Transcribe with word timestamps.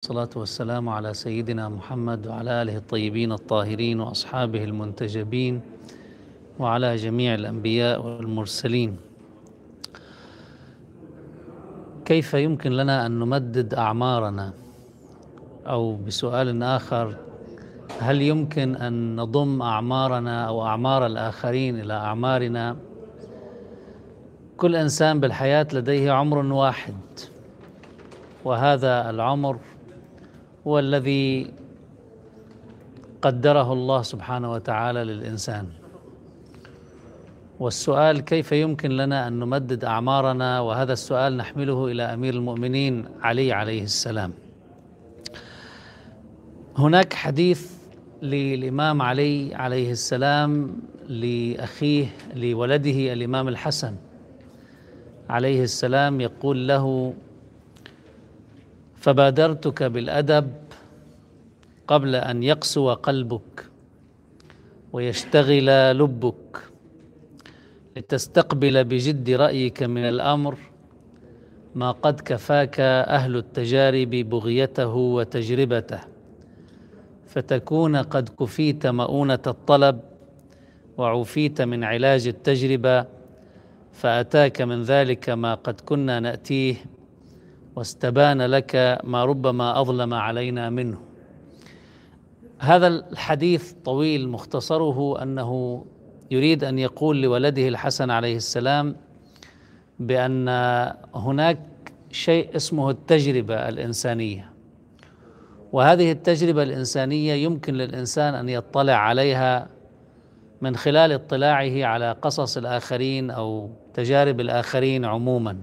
والصلاة 0.00 0.30
والسلام 0.36 0.88
على 0.88 1.14
سيدنا 1.14 1.68
محمد 1.68 2.26
وعلى 2.26 2.62
آله 2.62 2.76
الطيبين 2.76 3.32
الطاهرين 3.32 4.00
وأصحابه 4.00 4.64
المنتجبين 4.64 5.60
وعلى 6.58 6.96
جميع 6.96 7.34
الأنبياء 7.34 8.06
والمرسلين. 8.06 8.96
كيف 12.04 12.34
يمكن 12.34 12.70
لنا 12.72 13.06
أن 13.06 13.18
نمدد 13.18 13.74
أعمارنا؟ 13.74 14.52
أو 15.66 15.96
بسؤال 15.96 16.62
آخر 16.62 17.16
هل 17.98 18.22
يمكن 18.22 18.76
أن 18.76 19.16
نضم 19.16 19.62
أعمارنا 19.62 20.44
أو 20.48 20.66
أعمار 20.66 21.06
الآخرين 21.06 21.80
إلى 21.80 21.92
أعمارنا؟ 21.92 22.76
كل 24.56 24.76
إنسان 24.76 25.20
بالحياة 25.20 25.66
لديه 25.72 26.12
عمر 26.12 26.38
واحد 26.38 26.96
وهذا 28.44 29.10
العمر 29.10 29.58
هو 30.66 30.78
الذي 30.78 31.50
قدره 33.22 33.72
الله 33.72 34.02
سبحانه 34.02 34.52
وتعالى 34.52 35.04
للإنسان. 35.04 35.66
والسؤال 37.60 38.20
كيف 38.20 38.52
يمكن 38.52 38.90
لنا 38.90 39.28
أن 39.28 39.38
نمدد 39.38 39.84
أعمارنا؟ 39.84 40.60
وهذا 40.60 40.92
السؤال 40.92 41.36
نحمله 41.36 41.86
إلى 41.86 42.02
أمير 42.02 42.34
المؤمنين 42.34 43.04
علي 43.22 43.52
عليه 43.52 43.82
السلام. 43.82 44.32
هناك 46.78 47.12
حديث 47.12 47.72
للإمام 48.22 49.02
علي 49.02 49.54
عليه 49.54 49.90
السلام 49.90 50.76
لأخيه 51.08 52.06
لولده 52.36 53.12
الإمام 53.12 53.48
الحسن 53.48 53.94
عليه 55.28 55.62
السلام 55.62 56.20
يقول 56.20 56.68
له 56.68 57.14
فبادرتك 59.00 59.82
بالأدب 59.82 60.52
قبل 61.88 62.14
أن 62.14 62.42
يقسو 62.42 62.92
قلبك 62.92 63.66
ويشتغل 64.92 65.98
لبك 65.98 66.58
لتستقبل 67.96 68.84
بجد 68.84 69.30
رأيك 69.30 69.82
من 69.82 70.04
الأمر 70.04 70.58
ما 71.74 71.90
قد 71.90 72.20
كفاك 72.20 72.80
أهل 72.80 73.36
التجارب 73.36 74.10
بغيته 74.10 74.94
وتجربته 74.94 76.00
فتكون 77.26 77.96
قد 77.96 78.28
كفيت 78.28 78.86
مؤونة 78.86 79.42
الطلب 79.46 80.00
وعفيت 80.98 81.62
من 81.62 81.84
علاج 81.84 82.26
التجربة 82.26 83.06
فأتاك 83.92 84.62
من 84.62 84.82
ذلك 84.82 85.30
ما 85.30 85.54
قد 85.54 85.80
كنا 85.80 86.20
نأتيه 86.20 86.74
واستبان 87.76 88.42
لك 88.42 89.00
ما 89.04 89.24
ربما 89.24 89.80
أظلم 89.80 90.14
علينا 90.14 90.70
منه. 90.70 90.98
هذا 92.58 92.86
الحديث 92.86 93.72
طويل 93.72 94.28
مختصره 94.28 95.22
أنه 95.22 95.84
يريد 96.30 96.64
أن 96.64 96.78
يقول 96.78 97.22
لولده 97.22 97.68
الحسن 97.68 98.10
عليه 98.10 98.36
السلام 98.36 98.96
بأن 99.98 100.48
هناك 101.14 101.58
شيء 102.10 102.56
اسمه 102.56 102.90
التجربة 102.90 103.68
الإنسانية. 103.68 104.50
وهذه 105.72 106.12
التجربة 106.12 106.62
الإنسانية 106.62 107.34
يمكن 107.34 107.74
للإنسان 107.74 108.34
أن 108.34 108.48
يطلع 108.48 108.94
عليها 108.94 109.68
من 110.60 110.76
خلال 110.76 111.12
اطلاعه 111.12 111.84
على 111.84 112.16
قصص 112.22 112.56
الآخرين 112.56 113.30
أو 113.30 113.70
تجارب 113.94 114.40
الآخرين 114.40 115.04
عموما. 115.04 115.56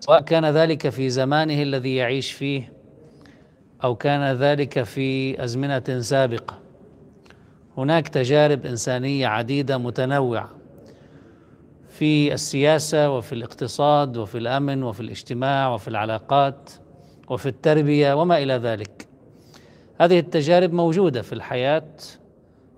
سواء 0.00 0.20
كان 0.20 0.44
ذلك 0.44 0.88
في 0.88 1.10
زمانه 1.10 1.62
الذي 1.62 1.96
يعيش 1.96 2.32
فيه 2.32 2.72
أو 3.84 3.94
كان 3.94 4.36
ذلك 4.36 4.82
في 4.82 5.44
أزمنة 5.44 6.00
سابقة. 6.00 6.58
هناك 7.76 8.08
تجارب 8.08 8.66
إنسانية 8.66 9.26
عديدة 9.26 9.78
متنوعة 9.78 10.50
في 11.90 12.32
السياسة 12.32 13.10
وفي 13.10 13.32
الاقتصاد 13.32 14.16
وفي 14.16 14.38
الأمن 14.38 14.82
وفي 14.82 15.00
الاجتماع 15.00 15.74
وفي 15.74 15.88
العلاقات 15.88 16.70
وفي 17.28 17.46
التربية 17.46 18.14
وما 18.14 18.38
إلى 18.38 18.54
ذلك. 18.54 19.06
هذه 20.00 20.18
التجارب 20.18 20.72
موجودة 20.72 21.22
في 21.22 21.32
الحياة 21.32 21.84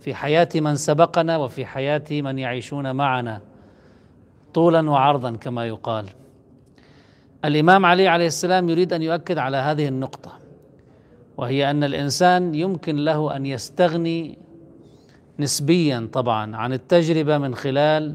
في 0.00 0.14
حياة 0.14 0.48
من 0.54 0.76
سبقنا 0.76 1.36
وفي 1.36 1.66
حياة 1.66 2.04
من 2.10 2.38
يعيشون 2.38 2.96
معنا 2.96 3.40
طولا 4.54 4.90
وعرضا 4.90 5.36
كما 5.36 5.66
يقال. 5.66 6.06
الإمام 7.44 7.86
علي 7.86 8.08
عليه 8.08 8.26
السلام 8.26 8.68
يريد 8.68 8.92
أن 8.92 9.02
يؤكد 9.02 9.38
على 9.38 9.56
هذه 9.56 9.88
النقطة 9.88 10.38
وهي 11.36 11.70
أن 11.70 11.84
الإنسان 11.84 12.54
يمكن 12.54 12.96
له 12.96 13.36
أن 13.36 13.46
يستغني 13.46 14.38
نسبيا 15.38 16.08
طبعا 16.12 16.56
عن 16.56 16.72
التجربة 16.72 17.38
من 17.38 17.54
خلال 17.54 18.14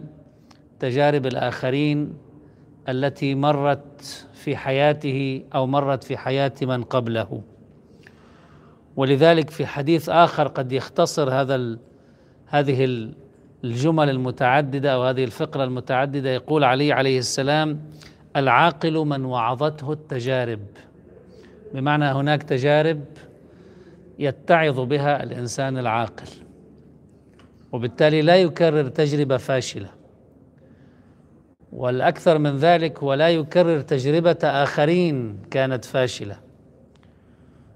تجارب 0.80 1.26
الآخرين 1.26 2.14
التي 2.90 3.36
مرت 3.36 4.28
في 4.34 4.58
حياته 4.58 5.44
أو 5.56 5.68
مرت 5.68 6.04
في 6.04 6.18
حياة 6.18 6.54
من 6.62 6.84
قبله. 6.84 7.42
ولذلك 8.96 9.50
في 9.50 9.66
حديث 9.66 10.10
آخر 10.10 10.48
قد 10.48 10.72
يختصر 10.72 11.32
هذا 11.32 11.78
هذه 12.48 13.10
الجمل 13.64 14.10
المتعددة 14.10 14.94
أو 14.94 15.04
هذه 15.04 15.24
الفقرة 15.24 15.64
المتعددة 15.64 16.30
يقول 16.30 16.64
علي 16.64 16.92
عليه 16.92 17.20
السلام 17.20 17.80
العاقل 18.36 18.94
من 18.98 19.26
وعظته 19.26 19.94
التجارب. 19.94 20.60
بمعنى 21.74 22.06
هناك 22.06 22.44
تجارب 22.44 23.04
يتعظ 24.20 24.80
بها 24.80 25.24
الإنسان 25.24 25.78
العاقل 25.78 26.28
وبالتالي 27.72 28.22
لا 28.22 28.36
يكرر 28.36 28.88
تجربة 28.88 29.38
فاشلة. 29.38 29.90
والأكثر 31.72 32.38
من 32.38 32.58
ذلك 32.58 33.04
ولا 33.04 33.30
يكرر 33.30 33.82
تجربة 33.82 34.38
آخرين 34.44 35.40
كانت 35.52 35.86
فاشلة 35.86 36.36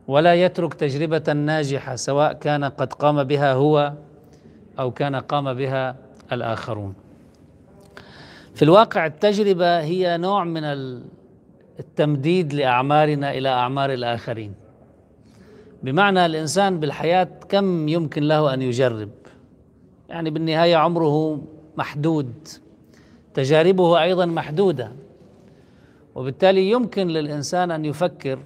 ولا 0.08 0.36
يترك 0.36 0.74
تجربة 0.74 1.34
ناجحة 1.34 1.96
سواء 1.96 2.34
كان 2.34 2.64
قد 2.64 2.94
قام 2.94 3.24
بها 3.24 3.54
هو 3.54 3.94
أو 4.80 4.92
كان 4.92 5.16
قام 5.16 5.54
بها 5.54 5.96
الآخرون. 6.32 7.07
في 8.58 8.64
الواقع 8.64 9.06
التجربة 9.06 9.80
هي 9.80 10.18
نوع 10.18 10.44
من 10.44 10.64
التمديد 11.80 12.54
لأعمارنا 12.54 13.32
إلى 13.32 13.50
أعمار 13.50 13.94
الآخرين. 13.94 14.54
بمعنى 15.84 16.26
الإنسان 16.26 16.80
بالحياة 16.80 17.30
كم 17.50 17.88
يمكن 17.88 18.24
له 18.24 18.54
أن 18.54 18.62
يجرب؟ 18.62 19.10
يعني 20.10 20.30
بالنهاية 20.30 20.76
عمره 20.76 21.42
محدود 21.78 22.48
تجاربه 23.34 24.04
أيضا 24.04 24.26
محدودة 24.26 24.92
وبالتالي 26.16 26.72
يمكن 26.72 27.08
للإنسان 27.08 27.72
أن 27.72 27.86
يفكر 27.86 28.40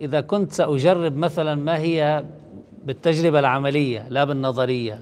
إذا 0.00 0.20
كنت 0.20 0.52
سأجرب 0.52 1.16
مثلا 1.16 1.54
ما 1.54 1.78
هي 1.78 2.24
بالتجربة 2.84 3.38
العملية 3.38 4.08
لا 4.08 4.24
بالنظرية. 4.24 5.00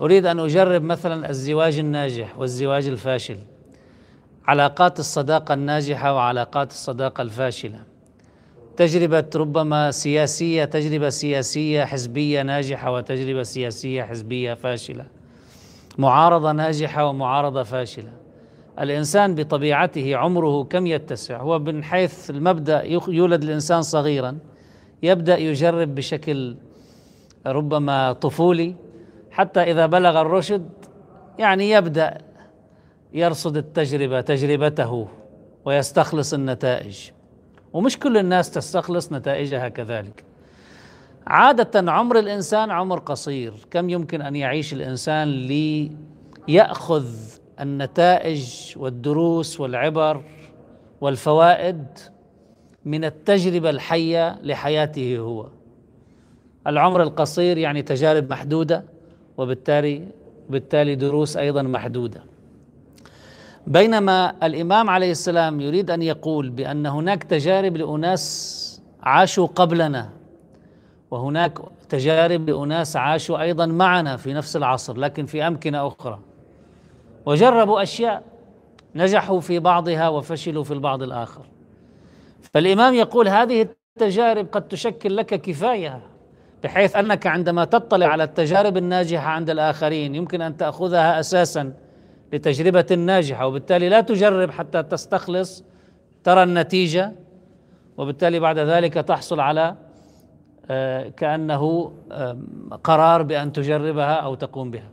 أريد 0.00 0.26
أن 0.26 0.40
أجرب 0.40 0.82
مثلا 0.82 1.30
الزواج 1.30 1.78
الناجح 1.78 2.38
والزواج 2.38 2.86
الفاشل 2.86 3.38
علاقات 4.46 4.98
الصداقة 4.98 5.54
الناجحة 5.54 6.14
وعلاقات 6.14 6.70
الصداقة 6.70 7.22
الفاشلة. 7.22 7.78
تجربة 8.76 9.24
ربما 9.34 9.90
سياسية 9.90 10.64
تجربة 10.64 11.08
سياسية 11.08 11.84
حزبية 11.84 12.42
ناجحة 12.42 12.92
وتجربة 12.92 13.42
سياسية 13.42 14.02
حزبية 14.02 14.54
فاشلة. 14.54 15.06
معارضة 15.98 16.52
ناجحة 16.52 17.06
ومعارضة 17.06 17.62
فاشلة. 17.62 18.12
الإنسان 18.80 19.34
بطبيعته 19.34 20.16
عمره 20.16 20.64
كم 20.64 20.86
يتسع؟ 20.86 21.40
هو 21.40 21.58
من 21.58 21.84
حيث 21.84 22.30
المبدأ 22.30 22.82
يولد 23.08 23.42
الإنسان 23.42 23.82
صغيرا 23.82 24.38
يبدأ 25.02 25.38
يجرب 25.38 25.94
بشكل 25.94 26.56
ربما 27.46 28.12
طفولي 28.12 28.74
حتى 29.38 29.60
إذا 29.60 29.86
بلغ 29.86 30.20
الرشد 30.20 30.68
يعني 31.38 31.70
يبدأ 31.70 32.18
يرصد 33.12 33.56
التجربة 33.56 34.20
تجربته 34.20 35.08
ويستخلص 35.64 36.34
النتائج. 36.34 37.10
ومش 37.72 37.98
كل 37.98 38.16
الناس 38.16 38.50
تستخلص 38.50 39.12
نتائجها 39.12 39.68
كذلك. 39.68 40.24
عادة 41.26 41.92
عمر 41.92 42.18
الإنسان 42.18 42.70
عمر 42.70 42.98
قصير. 42.98 43.54
كم 43.70 43.90
يمكن 43.90 44.22
أن 44.22 44.36
يعيش 44.36 44.72
الإنسان 44.72 45.28
ليأخذ 46.48 47.06
النتائج 47.60 48.72
والدروس 48.76 49.60
والعبر 49.60 50.22
والفوائد 51.00 51.86
من 52.84 53.04
التجربة 53.04 53.70
الحية 53.70 54.38
لحياته 54.42 55.18
هو؟ 55.18 55.48
العمر 56.66 57.02
القصير 57.02 57.58
يعني 57.58 57.82
تجارب 57.82 58.30
محدودة 58.30 58.97
وبالتالي 59.38 60.08
بالتالي 60.50 60.94
دروس 60.94 61.36
أيضا 61.36 61.62
محدودة. 61.62 62.22
بينما 63.66 64.46
الإمام 64.46 64.90
عليه 64.90 65.10
السلام 65.10 65.60
يريد 65.60 65.90
أن 65.90 66.02
يقول 66.02 66.50
بأن 66.50 66.86
هناك 66.86 67.24
تجارب 67.24 67.76
لأناس 67.76 68.82
عاشوا 69.02 69.46
قبلنا 69.46 70.10
وهناك 71.10 71.58
تجارب 71.88 72.50
لأناس 72.50 72.96
عاشوا 72.96 73.42
أيضا 73.42 73.66
معنا 73.66 74.16
في 74.16 74.32
نفس 74.32 74.56
العصر 74.56 74.96
لكن 74.96 75.26
في 75.26 75.46
أمكنة 75.46 75.86
أخرى. 75.86 76.18
وجربوا 77.26 77.82
أشياء 77.82 78.22
نجحوا 78.94 79.40
في 79.40 79.58
بعضها 79.58 80.08
وفشلوا 80.08 80.64
في 80.64 80.74
البعض 80.74 81.02
الآخر. 81.02 81.46
فالإمام 82.54 82.94
يقول 82.94 83.28
هذه 83.28 83.62
التجارب 83.62 84.46
قد 84.52 84.68
تشكل 84.68 85.16
لك 85.16 85.26
كفاية. 85.26 86.00
بحيث 86.64 86.96
أنك 86.96 87.26
عندما 87.26 87.64
تطلع 87.64 88.06
على 88.06 88.24
التجارب 88.24 88.76
الناجحة 88.76 89.30
عند 89.30 89.50
الآخرين 89.50 90.14
يمكن 90.14 90.42
أن 90.42 90.56
تأخذها 90.56 91.20
أساسا 91.20 91.72
لتجربة 92.32 92.94
ناجحة 92.94 93.46
وبالتالي 93.46 93.88
لا 93.88 94.00
تجرب 94.00 94.50
حتى 94.50 94.82
تستخلص 94.82 95.64
ترى 96.24 96.42
النتيجة 96.42 97.12
وبالتالي 97.96 98.40
بعد 98.40 98.58
ذلك 98.58 98.94
تحصل 98.94 99.40
على 99.40 99.74
آه، 100.70 101.08
كأنه 101.08 101.92
قرار 102.84 103.22
بأن 103.22 103.52
تجربها 103.52 104.14
أو 104.14 104.34
تقوم 104.34 104.70
بها. 104.70 104.90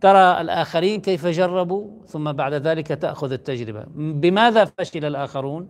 ترى 0.00 0.40
الآخرين 0.40 1.00
كيف 1.00 1.26
جربوا 1.26 1.86
ثم 2.06 2.32
بعد 2.32 2.54
ذلك 2.54 2.86
تأخذ 2.86 3.32
التجربة. 3.32 3.84
بماذا 3.94 4.64
فشل 4.64 5.04
الآخرون؟ 5.04 5.68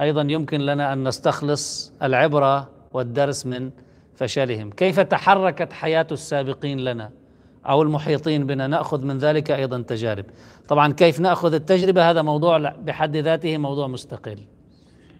أيضا 0.00 0.22
يمكن 0.22 0.60
لنا 0.60 0.92
أن 0.92 1.08
نستخلص 1.08 1.92
العبرة 2.02 2.68
والدرس 2.92 3.46
من 3.46 3.70
فشلهم. 4.14 4.70
كيف 4.70 5.00
تحركت 5.00 5.72
حياة 5.72 6.06
السابقين 6.12 6.80
لنا 6.80 7.10
أو 7.66 7.82
المحيطين 7.82 8.46
بنا؟ 8.46 8.66
نأخذ 8.66 9.04
من 9.04 9.18
ذلك 9.18 9.50
أيضا 9.50 9.82
تجارب. 9.82 10.24
طبعا 10.68 10.92
كيف 10.92 11.20
نأخذ 11.20 11.54
التجربة؟ 11.54 12.10
هذا 12.10 12.22
موضوع 12.22 12.58
بحد 12.58 13.16
ذاته 13.16 13.58
موضوع 13.58 13.86
مستقل. 13.86 14.38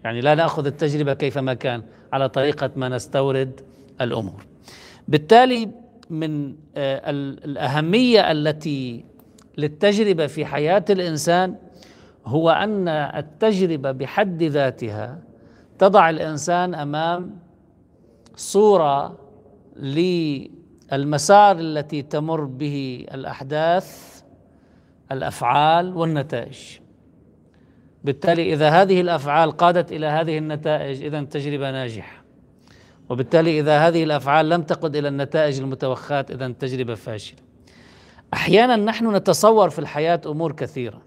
يعني 0.03 0.21
لا 0.21 0.35
نأخذ 0.35 0.65
التجربة 0.65 1.13
كيفما 1.13 1.53
كان 1.53 1.83
على 2.13 2.29
طريقة 2.29 2.69
ما 2.75 2.89
نستورد 2.89 3.61
الأمور. 4.01 4.45
بالتالي 5.07 5.69
من 6.09 6.55
آه، 6.77 7.01
الأهمية 7.45 8.31
التي 8.31 9.05
للتجربة 9.57 10.27
في 10.27 10.45
حياة 10.45 10.85
الإنسان 10.89 11.55
هو 12.25 12.49
أن 12.49 12.87
التجربة 12.87 13.91
بحد 13.91 14.43
ذاتها 14.43 15.19
تضع 15.79 16.09
الإنسان 16.09 16.75
أمام 16.75 17.39
صورة 18.35 19.17
للمسار 19.75 21.59
التي 21.59 22.01
تمر 22.01 22.43
به 22.43 23.05
الأحداث 23.13 24.21
الأفعال 25.11 25.97
والنتائج. 25.97 26.79
بالتالي 28.03 28.53
إذا 28.53 28.69
هذه 28.69 29.01
الأفعال 29.01 29.51
قادت 29.51 29.91
إلى 29.91 30.07
هذه 30.07 30.37
النتائج 30.37 31.03
إذا 31.03 31.23
تجربة 31.23 31.71
ناجحة. 31.71 32.23
وبالتالي 33.09 33.59
إذا 33.59 33.87
هذه 33.87 34.03
الأفعال 34.03 34.49
لم 34.49 34.61
تقد 34.61 34.95
إلى 34.95 35.07
النتائج 35.07 35.59
المتوخاة 35.59 36.25
إذا 36.29 36.47
تجربة 36.47 36.95
فاشلة. 36.95 37.39
أحيانا 38.33 38.75
نحن 38.75 39.15
نتصور 39.15 39.69
في 39.69 39.79
الحياة 39.79 40.21
أمور 40.25 40.51
كثيرة. 40.51 41.01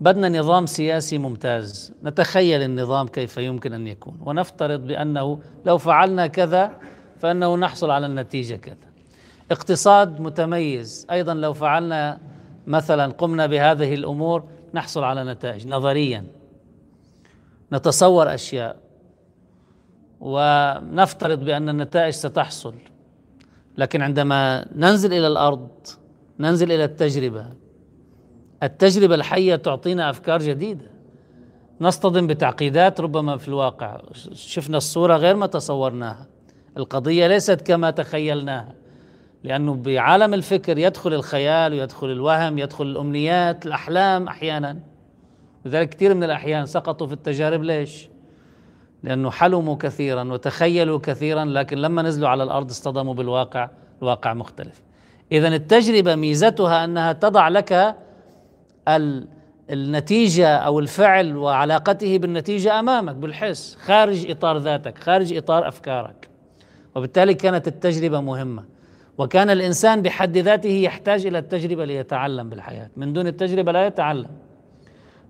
بدنا 0.00 0.28
نظام 0.40 0.66
سياسي 0.66 1.18
ممتاز. 1.18 1.94
نتخيل 2.04 2.62
النظام 2.62 3.08
كيف 3.08 3.36
يمكن 3.36 3.72
أن 3.72 3.86
يكون. 3.86 4.18
ونفترض 4.20 4.80
بأنه 4.80 5.40
لو 5.66 5.78
فعلنا 5.78 6.26
كذا 6.26 6.72
فإنه 7.18 7.56
نحصل 7.56 7.90
على 7.90 8.06
النتيجة 8.06 8.54
كذا. 8.54 8.76
اقتصاد 9.50 10.20
متميز. 10.20 11.06
أيضا 11.10 11.34
لو 11.34 11.52
فعلنا 11.52 12.18
مثلا 12.66 13.12
قمنا 13.12 13.46
بهذه 13.46 13.94
الأمور 13.94 14.44
نحصل 14.74 15.04
على 15.04 15.24
نتائج 15.24 15.68
نظريا. 15.68 16.26
نتصور 17.72 18.34
أشياء. 18.34 18.76
ونفترض 20.20 21.44
بأن 21.44 21.68
النتائج 21.68 22.12
ستحصل. 22.14 22.74
لكن 23.78 24.02
عندما 24.02 24.66
ننزل 24.74 25.12
إلى 25.12 25.26
الأرض 25.26 25.68
ننزل 26.40 26.72
إلى 26.72 26.84
التجربة 26.84 27.46
التجربة 28.62 29.14
الحية 29.14 29.56
تعطينا 29.56 30.10
أفكار 30.10 30.42
جديدة. 30.42 30.84
نصطدم 31.80 32.26
بتعقيدات 32.26 33.00
ربما 33.00 33.36
في 33.36 33.48
الواقع. 33.48 34.00
شفنا 34.32 34.76
الصورة 34.76 35.16
غير 35.16 35.36
ما 35.36 35.46
تصورناها. 35.46 36.26
القضية 36.76 37.26
ليست 37.26 37.60
كما 37.60 37.90
تخيلناها 37.90 38.74
لأنه 39.44 39.74
بعالم 39.74 40.34
الفكر 40.34 40.78
يدخل 40.78 41.14
الخيال 41.14 41.72
ويدخل 41.72 42.06
الوهم 42.06 42.58
يدخل 42.58 42.84
الأمنيات 42.84 43.66
الأحلام 43.66 44.28
أحيانا. 44.28 44.78
لذلك 45.64 45.88
كثير 45.88 46.14
من 46.14 46.24
الأحيان 46.24 46.66
سقطوا 46.66 47.06
في 47.06 47.12
التجارب. 47.12 47.62
ليش؟ 47.62 48.08
لأنه 49.02 49.30
حلموا 49.30 49.76
كثيرا 49.76 50.32
وتخيلوا 50.32 50.98
كثيرا 50.98 51.44
لكن 51.44 51.78
لما 51.78 52.02
نزلوا 52.02 52.28
على 52.28 52.42
الأرض 52.42 52.70
اصطدموا 52.70 53.14
بالواقع. 53.14 53.70
الواقع 54.02 54.34
مختلف. 54.34 54.82
إذا 55.32 55.48
التجربة 55.48 56.14
ميزتها 56.14 56.84
أنها 56.84 57.12
تضع 57.12 57.48
لك 57.48 57.96
النتيجة 59.70 60.56
أو 60.56 60.78
الفعل 60.78 61.36
وعلاقته 61.36 62.18
بالنتيجة 62.18 62.80
أمامك 62.80 63.14
بالحس 63.14 63.76
خارج 63.80 64.30
إطار 64.30 64.58
ذاتك 64.58 64.98
خارج 64.98 65.36
إطار 65.36 65.68
أفكارك. 65.68 66.28
وبالتالي 66.94 67.34
كانت 67.34 67.68
التجربة 67.68 68.20
مهمة. 68.20 68.64
وكان 69.18 69.50
الإنسان 69.50 70.02
بحد 70.02 70.38
ذاته 70.38 70.70
يحتاج 70.70 71.26
إلى 71.26 71.38
التجربة 71.38 71.84
ليتعلم 71.84 72.48
بالحياة. 72.48 72.90
من 72.96 73.12
دون 73.12 73.26
التجربة 73.26 73.72
لا 73.72 73.86
يتعلم. 73.86 74.30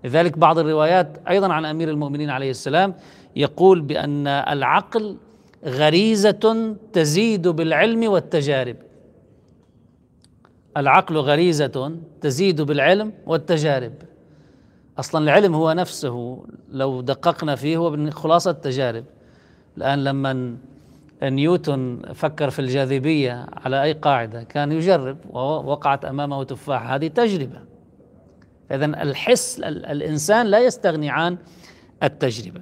لذلك 0.03 0.37
بعض 0.37 0.59
الروايات 0.59 1.17
أيضا 1.29 1.53
عن 1.53 1.65
أمير 1.65 1.89
المؤمنين 1.89 2.29
عليه 2.29 2.49
السلام 2.49 2.93
يقول 3.35 3.81
بأن 3.81 4.27
العقل 4.27 5.17
غريزة 5.65 6.75
تزيد 6.93 7.47
بالعلم 7.47 8.11
والتجارب. 8.11 8.75
العقل 10.79 11.17
غريزة 11.17 11.91
تزيد 12.21 12.61
بالعلم 12.61 13.13
والتجارب. 13.25 13.93
أصلا 14.99 15.23
العلم 15.23 15.55
هو 15.55 15.73
نفسه 15.73 16.43
لو 16.69 17.01
دققنا 17.01 17.55
فيه 17.55 17.77
هو 17.77 18.09
خلاصة 18.11 18.51
التجارب. 18.51 19.05
الآن 19.77 20.03
لما 20.03 20.57
نيوتن 21.23 22.01
فكر 22.13 22.49
في 22.49 22.59
الجاذبية 22.59 23.47
على 23.53 23.83
أي 23.83 23.93
قاعدة 23.93 24.43
كان 24.43 24.71
يجرب 24.71 25.17
ووقعت 25.29 26.05
أمامه 26.05 26.43
تفاحة 26.43 26.95
هذه 26.95 27.07
تجربة. 27.07 27.59
إذا 28.71 28.85
الحس 28.85 29.59
الإنسان 29.59 30.45
لا 30.45 30.59
يستغني 30.59 31.09
عن 31.09 31.37
التجربة. 32.03 32.61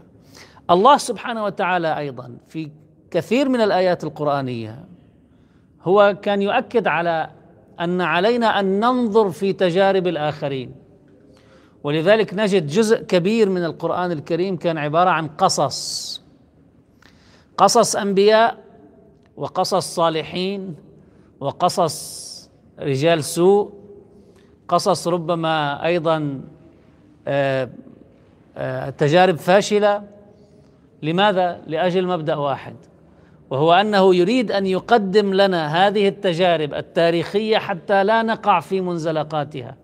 الله 0.69 0.98
سبحانه 0.98 1.44
وتعالى 1.44 1.98
أيضا 1.98 2.38
في 2.48 2.71
كثير 3.12 3.50
من 3.50 3.62
الآيات 3.62 4.04
القرآنية 4.04 4.86
هو 5.83 6.18
كان 6.21 6.42
يؤكد 6.42 6.88
على 6.88 7.30
أن 7.80 8.02
علينا 8.02 8.60
أن 8.60 8.80
ننظر 8.80 9.31
في 9.31 9.54
تجارب 9.54 10.07
الآخرين. 10.07 10.76
ولذلك 11.84 12.34
نجد 12.34 12.68
جزء 12.68 13.02
كبير 13.04 13.50
من 13.50 13.66
القرآن 13.66 14.12
الكريم 14.12 14.57
كان 14.57 14.78
عبارة 14.78 15.10
عن 15.10 15.28
قصص. 15.28 16.22
قصص 17.57 17.96
أنبياء 17.96 18.57
وقصص 19.38 19.96
صالحين 19.96 20.76
وقصص 21.40 22.28
رجال 22.80 23.24
سوء. 23.24 23.74
قصص 24.68 25.07
ربما 25.07 25.86
أيضا 25.86 26.42
آه، 27.28 27.69
آه، 28.57 28.90
تجارب 28.90 29.36
فاشلة. 29.36 30.04
لماذا؟ 31.02 31.62
لأجل 31.68 32.07
مبدأ 32.07 32.36
واحد. 32.36 32.76
وهو 33.49 33.73
أنه 33.73 34.16
يريد 34.16 34.51
أن 34.51 34.66
يقدم 34.66 35.33
لنا 35.33 35.87
هذه 35.87 36.07
التجارب 36.07 36.73
التاريخية 36.73 37.57
حتى 37.57 38.04
لا 38.04 38.23
نقع 38.23 38.59
في 38.59 38.81
منزلقاتها. 38.81 39.75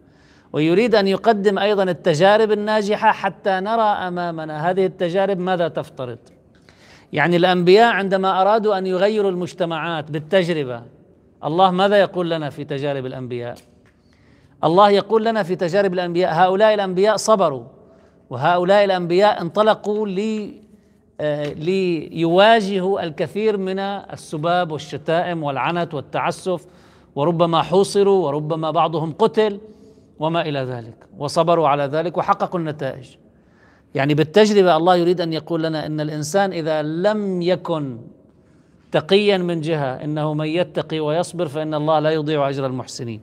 ويريد 0.53 0.95
أن 0.95 1.07
يقدم 1.07 1.59
أيضا 1.59 1.83
التجارب 1.83 2.51
الناجحة 2.51 3.11
حتى 3.11 3.49
نرى 3.49 3.81
أمامنا. 3.81 4.69
هذه 4.69 4.85
التجارب 4.85 5.39
ماذا 5.39 5.67
تفترض؟ 5.67 6.17
يعني 7.13 7.37
الأنبياء 7.37 7.93
عندما 7.93 8.41
أرادوا 8.41 8.77
أن 8.77 8.87
يغيروا 8.87 9.31
المجتمعات 9.31 10.11
بالتجربة 10.11 10.81
الله 11.43 11.71
ماذا 11.71 11.97
يقول 11.97 12.29
لنا 12.29 12.49
في 12.49 12.63
تجارب 12.63 13.05
الأنبياء؟ 13.05 13.55
الله 14.63 14.89
يقول 14.89 15.25
لنا 15.25 15.43
في 15.43 15.55
تجارب 15.55 15.93
الأنبياء 15.93 16.33
هؤلاء 16.33 16.73
الأنبياء 16.73 17.17
صبروا 17.17 17.63
وهؤلاء 18.29 18.85
الأنبياء 18.85 19.41
انطلقوا 19.41 20.07
لي 20.07 20.62
ليواجهوا 21.55 23.03
الكثير 23.03 23.57
من 23.57 23.79
السباب 23.79 24.71
والشتائم 24.71 25.43
والعنت 25.43 25.93
والتعسف 25.93 26.65
وربما 27.15 27.61
حوصروا 27.61 28.25
وربما 28.25 28.71
بعضهم 28.71 29.13
قتل 29.19 29.59
وما 30.19 30.41
إلى 30.41 30.59
ذلك. 30.59 30.95
وصبروا 31.17 31.67
على 31.67 31.85
ذلك 31.85 32.17
وحققوا 32.17 32.59
النتائج. 32.59 33.07
يعني 33.95 34.13
بالتجربة 34.13 34.77
الله 34.77 34.95
يريد 34.95 35.21
أن 35.21 35.33
يقول 35.33 35.63
لنا 35.63 35.85
إن 35.85 36.01
الإنسان 36.01 36.53
إذا 36.53 36.81
لم 36.81 37.41
يكن 37.41 37.97
تقيا 38.91 39.37
من 39.37 39.61
جهة 39.61 40.03
إنه 40.03 40.33
من 40.33 40.47
يتقي 40.47 40.99
ويصبر 40.99 41.47
فإن 41.47 41.73
الله 41.73 41.99
لا 41.99 42.09
يضيع 42.09 42.49
أجر 42.49 42.65
المحسنين. 42.65 43.21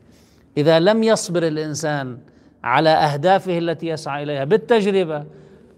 إذا 0.56 0.78
لم 0.80 1.02
يصبر 1.02 1.46
الإنسان 1.46 2.18
على 2.64 2.90
أهدافه 2.90 3.58
التي 3.58 3.86
يسعى 3.86 4.22
إليها 4.22 4.44
بالتجربة 4.44 5.24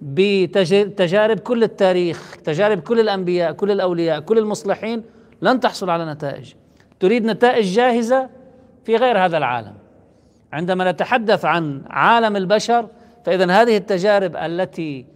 بتجارب 0.03 1.39
كل 1.39 1.63
التاريخ 1.63 2.37
تجارب 2.45 2.81
كل 2.81 3.01
الأنبياء 3.01 3.53
كل 3.53 3.71
الأولياء 3.71 4.21
كل 4.21 4.39
المصلحين 4.39 5.03
لن 5.43 5.61
تحصل 5.61 5.91
على 5.91 6.13
نتائج. 6.13 6.53
تريد 7.01 7.25
نتائج 7.25 7.65
جاهزة 7.75 8.29
في 8.85 8.97
غير 8.97 9.19
هذا 9.19 9.39
العالم. 9.39 9.75
عندما 10.53 10.91
نتحدث 10.91 11.45
عن 11.45 11.83
عالم 11.91 12.37
البشر 12.37 12.87
فإذا 13.25 13.63
هذه 13.63 13.77
التجارب 13.77 14.37
التي 14.37 15.07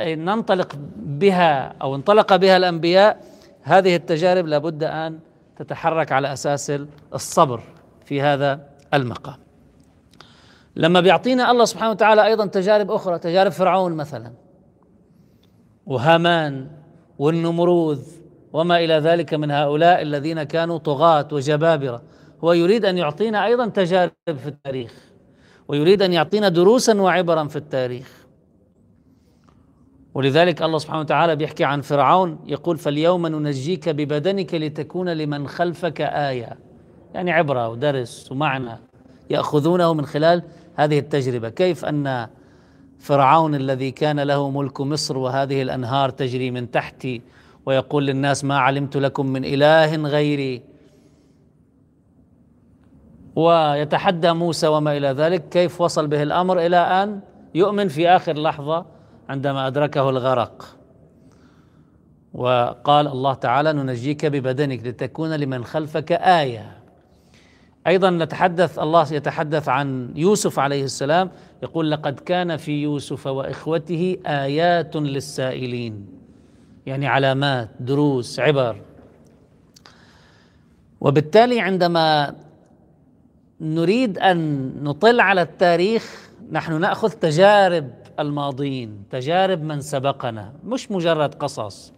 ننطلق 0.00 0.72
بها 0.96 1.74
أو 1.82 1.94
انطلق 1.94 2.36
بها 2.36 2.56
الأنبياء 2.56 3.20
هذه 3.62 3.96
التجارب 3.96 4.46
لابد 4.46 4.84
أن 4.84 5.18
تتحرك 5.56 6.12
على 6.12 6.32
أساس 6.32 6.72
الصبر 7.14 7.60
في 8.04 8.22
هذا 8.22 8.60
المقام. 8.94 9.36
لما 10.76 11.00
بيعطينا 11.00 11.50
الله 11.50 11.64
سبحانه 11.64 11.90
وتعالى 11.90 12.26
أيضا 12.26 12.46
تجارب 12.46 12.90
أخرى 12.90 13.18
تجارب 13.18 13.52
فرعون 13.52 13.92
مثلا 13.92 14.32
وهامان 15.86 16.70
والنمروذ 17.18 18.02
وما 18.52 18.78
إلى 18.78 18.94
ذلك 18.94 19.34
من 19.34 19.50
هؤلاء 19.50 20.02
الذين 20.02 20.42
كانوا 20.42 20.78
طغاة 20.78 21.28
وجبابرة. 21.32 22.02
هو 22.44 22.52
يريد 22.52 22.84
أن 22.84 22.98
يعطينا 22.98 23.46
أيضا 23.46 23.66
تجارب 23.66 24.12
في 24.26 24.46
التاريخ 24.46 24.92
ويريد 25.68 26.02
أن 26.02 26.12
يعطينا 26.12 26.48
دروسا 26.48 27.00
وعبرا 27.00 27.48
في 27.48 27.56
التاريخ. 27.56 28.26
ولذلك 30.14 30.62
الله 30.62 30.78
سبحانه 30.78 31.00
وتعالى 31.00 31.36
بيحكي 31.36 31.64
عن 31.64 31.80
فرعون 31.80 32.38
يقول 32.46 32.78
فاليوم 32.78 33.26
ننجيك 33.26 33.88
ببدنك 33.88 34.54
لتكون 34.54 35.08
لمن 35.08 35.48
خلفك 35.48 36.00
آية. 36.00 36.58
يعني 37.14 37.32
عبرة 37.32 37.68
ودرس 37.68 38.32
ومعنى 38.32 38.78
يأخذونه 39.30 39.94
من 39.94 40.06
خلال 40.06 40.42
هذه 40.84 40.98
التجربة. 40.98 41.48
كيف 41.48 41.84
أن 41.84 42.28
فرعون 42.98 43.54
الذي 43.54 43.90
كان 43.90 44.20
له 44.20 44.50
ملك 44.50 44.80
مصر 44.80 45.18
وهذه 45.18 45.62
الأنهار 45.62 46.10
تجري 46.10 46.50
من 46.50 46.70
تحتي 46.70 47.22
ويقول 47.66 48.06
للناس 48.06 48.44
ما 48.44 48.58
علمت 48.58 48.96
لكم 48.96 49.26
من 49.26 49.44
إله 49.44 49.96
غيري؟ 49.96 50.62
ويتحدى 53.36 54.32
موسى 54.32 54.66
وما 54.66 54.96
إلى 54.96 55.08
ذلك. 55.08 55.48
كيف 55.48 55.80
وصل 55.80 56.06
به 56.06 56.22
الأمر 56.22 56.66
إلى 56.66 56.76
أن 56.76 57.20
يؤمن 57.54 57.88
في 57.88 58.08
آخر 58.08 58.38
لحظة 58.38 58.86
عندما 59.28 59.66
أدركه 59.66 60.10
الغرق؟ 60.10 60.76
وقال 62.34 63.06
الله 63.06 63.34
تعالى 63.34 63.72
ننجيك 63.72 64.26
ببدنك 64.26 64.86
لتكون 64.86 65.34
لمن 65.34 65.64
خلفك 65.64 66.12
آية. 66.12 66.79
أيضا 67.86 68.10
نتحدث 68.10 68.78
الله 68.78 69.12
يتحدث 69.12 69.68
عن 69.68 70.12
يوسف 70.16 70.58
عليه 70.58 70.84
السلام 70.84 71.30
يقول 71.62 71.90
لقد 71.90 72.20
كان 72.20 72.56
في 72.56 72.82
يوسف 72.82 73.26
وإخوته 73.26 74.16
آيات 74.26 74.96
للسائلين 74.96 76.06
يعني 76.86 77.06
علامات 77.06 77.68
دروس 77.80 78.40
عبر. 78.40 78.76
وبالتالي 81.00 81.60
عندما 81.60 82.34
نريد 83.60 84.18
أن 84.18 84.72
نطل 84.82 85.20
على 85.20 85.42
التاريخ 85.42 86.30
نحن 86.52 86.80
نأخذ 86.80 87.10
تجارب 87.10 87.90
الماضين 88.18 89.02
تجارب 89.10 89.62
من 89.62 89.80
سبقنا 89.80 90.52
مش 90.64 90.90
مجرد 90.90 91.34
قصص. 91.34 91.92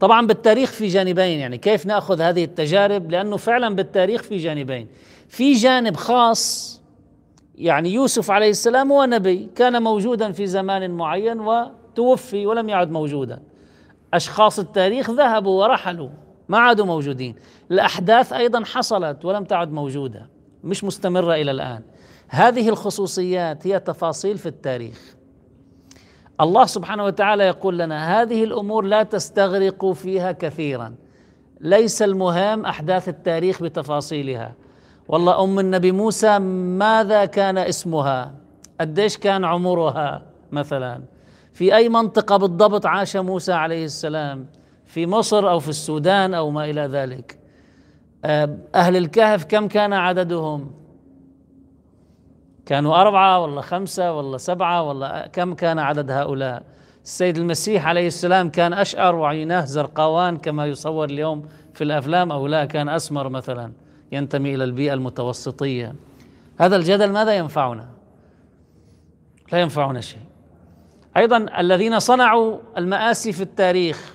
طبعا 0.00 0.26
بالتاريخ 0.26 0.70
في 0.70 0.86
جانبين 0.86 1.38
يعني 1.38 1.58
كيف 1.58 1.86
نأخذ 1.86 2.20
هذه 2.20 2.44
التجارب؟ 2.44 3.10
لأنه 3.10 3.36
فعلا 3.36 3.74
بالتاريخ 3.74 4.22
في 4.22 4.36
جانبين. 4.36 4.88
في 5.28 5.52
جانب 5.52 5.96
خاص 5.96 6.76
يعني 7.54 7.92
يوسف 7.94 8.30
عليه 8.30 8.50
السلام 8.50 8.92
هو 8.92 9.04
نبي 9.04 9.48
كان 9.56 9.82
موجودا 9.82 10.32
في 10.32 10.46
زمان 10.46 10.90
معين 10.90 11.40
وتوفي 11.40 12.46
ولم 12.46 12.68
يعد 12.68 12.90
موجودا. 12.90 13.42
أشخاص 14.14 14.58
التاريخ 14.58 15.10
ذهبوا 15.10 15.64
ورحلوا 15.64 16.08
ما 16.48 16.58
عادوا 16.58 16.86
موجودين. 16.86 17.34
الأحداث 17.70 18.32
أيضا 18.32 18.64
حصلت 18.64 19.24
ولم 19.24 19.44
تعد 19.44 19.72
موجودة 19.72 20.28
مش 20.64 20.84
مستمرة 20.84 21.34
إلى 21.34 21.50
الآن. 21.50 21.82
هذه 22.28 22.68
الخصوصيات 22.68 23.66
هي 23.66 23.80
تفاصيل 23.80 24.38
في 24.38 24.46
التاريخ. 24.46 25.15
الله 26.40 26.66
سبحانه 26.66 27.04
وتعالى 27.04 27.44
يقول 27.44 27.78
لنا 27.78 28.22
هذه 28.22 28.44
الأمور 28.44 28.84
لا 28.84 29.02
تستغرقوا 29.02 29.94
فيها 29.94 30.32
كثيرا. 30.32 30.94
ليس 31.60 32.02
المهم 32.02 32.66
أحداث 32.66 33.08
التاريخ 33.08 33.62
بتفاصيلها. 33.62 34.54
والله 35.08 35.44
أم 35.44 35.58
النبي 35.58 35.92
موسى 35.92 36.38
ماذا 36.38 37.24
كان 37.24 37.58
اسمها؟ 37.58 38.32
قديش 38.80 39.16
كان 39.18 39.44
عمرها 39.44 40.22
مثلا؟ 40.52 41.02
في 41.52 41.76
أي 41.76 41.88
منطقة 41.88 42.36
بالضبط 42.36 42.86
عاش 42.86 43.16
موسى 43.16 43.52
عليه 43.52 43.84
السلام؟ 43.84 44.46
في 44.86 45.06
مصر 45.06 45.50
أو 45.50 45.58
في 45.60 45.68
السودان 45.68 46.34
أو 46.34 46.50
ما 46.50 46.64
إلى 46.64 46.80
ذلك؟ 46.80 47.38
آه، 48.24 48.58
أهل 48.74 48.96
الكهف 48.96 49.44
كم 49.44 49.68
كان 49.68 49.92
عددهم؟ 49.92 50.70
كانوا 52.66 53.00
أربعة 53.00 53.40
ولا 53.40 53.60
خمسة 53.60 54.12
ولا 54.12 54.38
سبعة 54.38 54.82
ولا 54.82 55.28
كم 55.32 55.54
كان 55.54 55.78
عدد 55.78 56.10
هؤلاء؟ 56.10 56.62
السيد 57.04 57.36
المسيح 57.36 57.86
عليه 57.86 58.06
السلام 58.06 58.50
كان 58.50 58.72
أشعر 58.72 59.14
وعيناه 59.14 59.64
زرقاوان 59.64 60.36
كما 60.36 60.66
يصور 60.66 61.04
اليوم 61.04 61.48
في 61.74 61.84
الأفلام 61.84 62.32
أو 62.32 62.46
لا 62.46 62.64
كان 62.64 62.88
أسمر 62.88 63.28
مثلا 63.28 63.72
ينتمي 64.12 64.54
إلى 64.54 64.64
البيئة 64.64 64.94
المتوسطية. 64.94 65.94
هذا 66.60 66.76
الجدل 66.76 67.12
ماذا 67.12 67.36
ينفعنا؟ 67.36 67.88
لا 69.52 69.58
ينفعنا 69.58 70.00
شيء. 70.00 70.20
أيضا 71.16 71.46
الذين 71.58 71.98
صنعوا 71.98 72.58
المآسي 72.78 73.32
في 73.32 73.42
التاريخ 73.42 74.14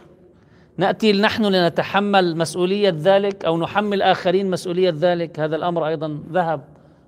نأتي 0.77 1.21
نحن 1.21 1.45
لنتحمل 1.45 2.37
مسؤولية 2.37 2.95
ذلك 2.97 3.45
أو 3.45 3.57
نحمل 3.57 4.01
آخرين 4.01 4.49
مسؤولية 4.49 4.93
ذلك. 4.97 5.39
هذا 5.39 5.55
الأمر 5.55 5.87
أيضا 5.87 6.19
ذهب 6.31 6.61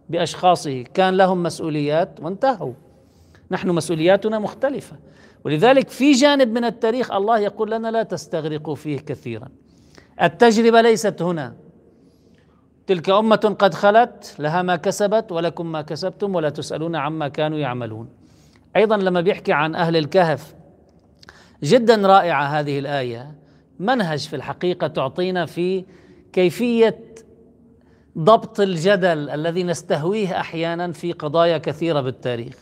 بأشخاصه 0.10 0.82
كان 0.82 1.18
لهم 1.18 1.44
مسؤوليات 1.44 2.20
وانتهوا. 2.20 2.74
نحن 3.52 3.70
مسؤولياتنا 3.70 4.40
مختلفة. 4.40 4.96
ولذلك 5.46 5.90
في 5.90 6.12
جانب 6.12 6.48
من 6.48 6.66
التاريخ 6.66 7.12
الله 7.12 7.40
يقول 7.40 7.72
لنا 7.72 7.92
لا 7.92 8.04
تستغرقوا 8.04 8.76
فيه 8.76 8.98
كثيرا. 8.98 9.48
التجربة 10.22 10.82
ليست 10.82 11.22
هنا. 11.22 11.56
تلك 12.88 13.10
أمة 13.10 13.56
قد 13.60 13.74
خلت 13.74 14.36
لها 14.40 14.62
ما 14.62 14.76
كسبت 14.76 15.32
ولكم 15.32 15.72
ما 15.72 15.82
كسبتم 15.82 16.36
ولا 16.36 16.50
تسألون 16.50 16.96
عما 16.96 17.28
كانوا 17.28 17.58
يعملون. 17.58 18.10
أيضا 18.76 18.98
لما 18.98 19.22
بيحكي 19.22 19.54
عن 19.54 19.76
أهل 19.76 19.98
الكهف 19.98 20.54
جدا 21.64 21.96
رائعة 22.08 22.46
هذه 22.46 22.80
الآية. 22.80 23.36
منهج 23.80 24.20
في 24.20 24.36
الحقيقة 24.36 24.88
تعطينا 24.88 25.46
في 25.46 25.86
كيفية 26.34 27.00
ضبط 28.18 28.60
الجدل 28.60 29.30
الذي 29.30 29.64
نستهويه 29.64 30.40
أحيانا 30.40 30.92
في 30.92 31.12
قضايا 31.12 31.58
كثيرة 31.58 32.02
بالتاريخ. 32.02 32.56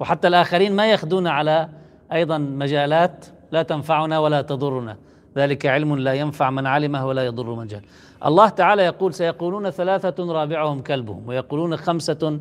وحتى 0.00 0.28
الآخرين 0.28 0.76
ما 0.76 0.90
ياخذون 0.90 1.26
على 1.26 1.68
أيضا 2.12 2.38
مجالات 2.38 3.26
لا 3.52 3.62
تنفعنا 3.62 4.18
ولا 4.18 4.42
تضرنا. 4.42 4.96
ذلك 5.36 5.66
علم 5.66 5.96
لا 5.96 6.14
ينفع 6.14 6.50
من 6.50 6.66
علمه 6.66 7.06
ولا 7.06 7.26
يضر 7.26 7.54
من 7.54 7.66
جهل 7.66 7.82
الله 8.26 8.48
تعالى 8.48 8.82
يقول 8.82 9.14
سيقولون 9.14 9.70
ثلاثة 9.70 10.32
رابعهم 10.32 10.82
كلبهم 10.82 11.28
ويقولون 11.28 11.76
خمسة 11.76 12.40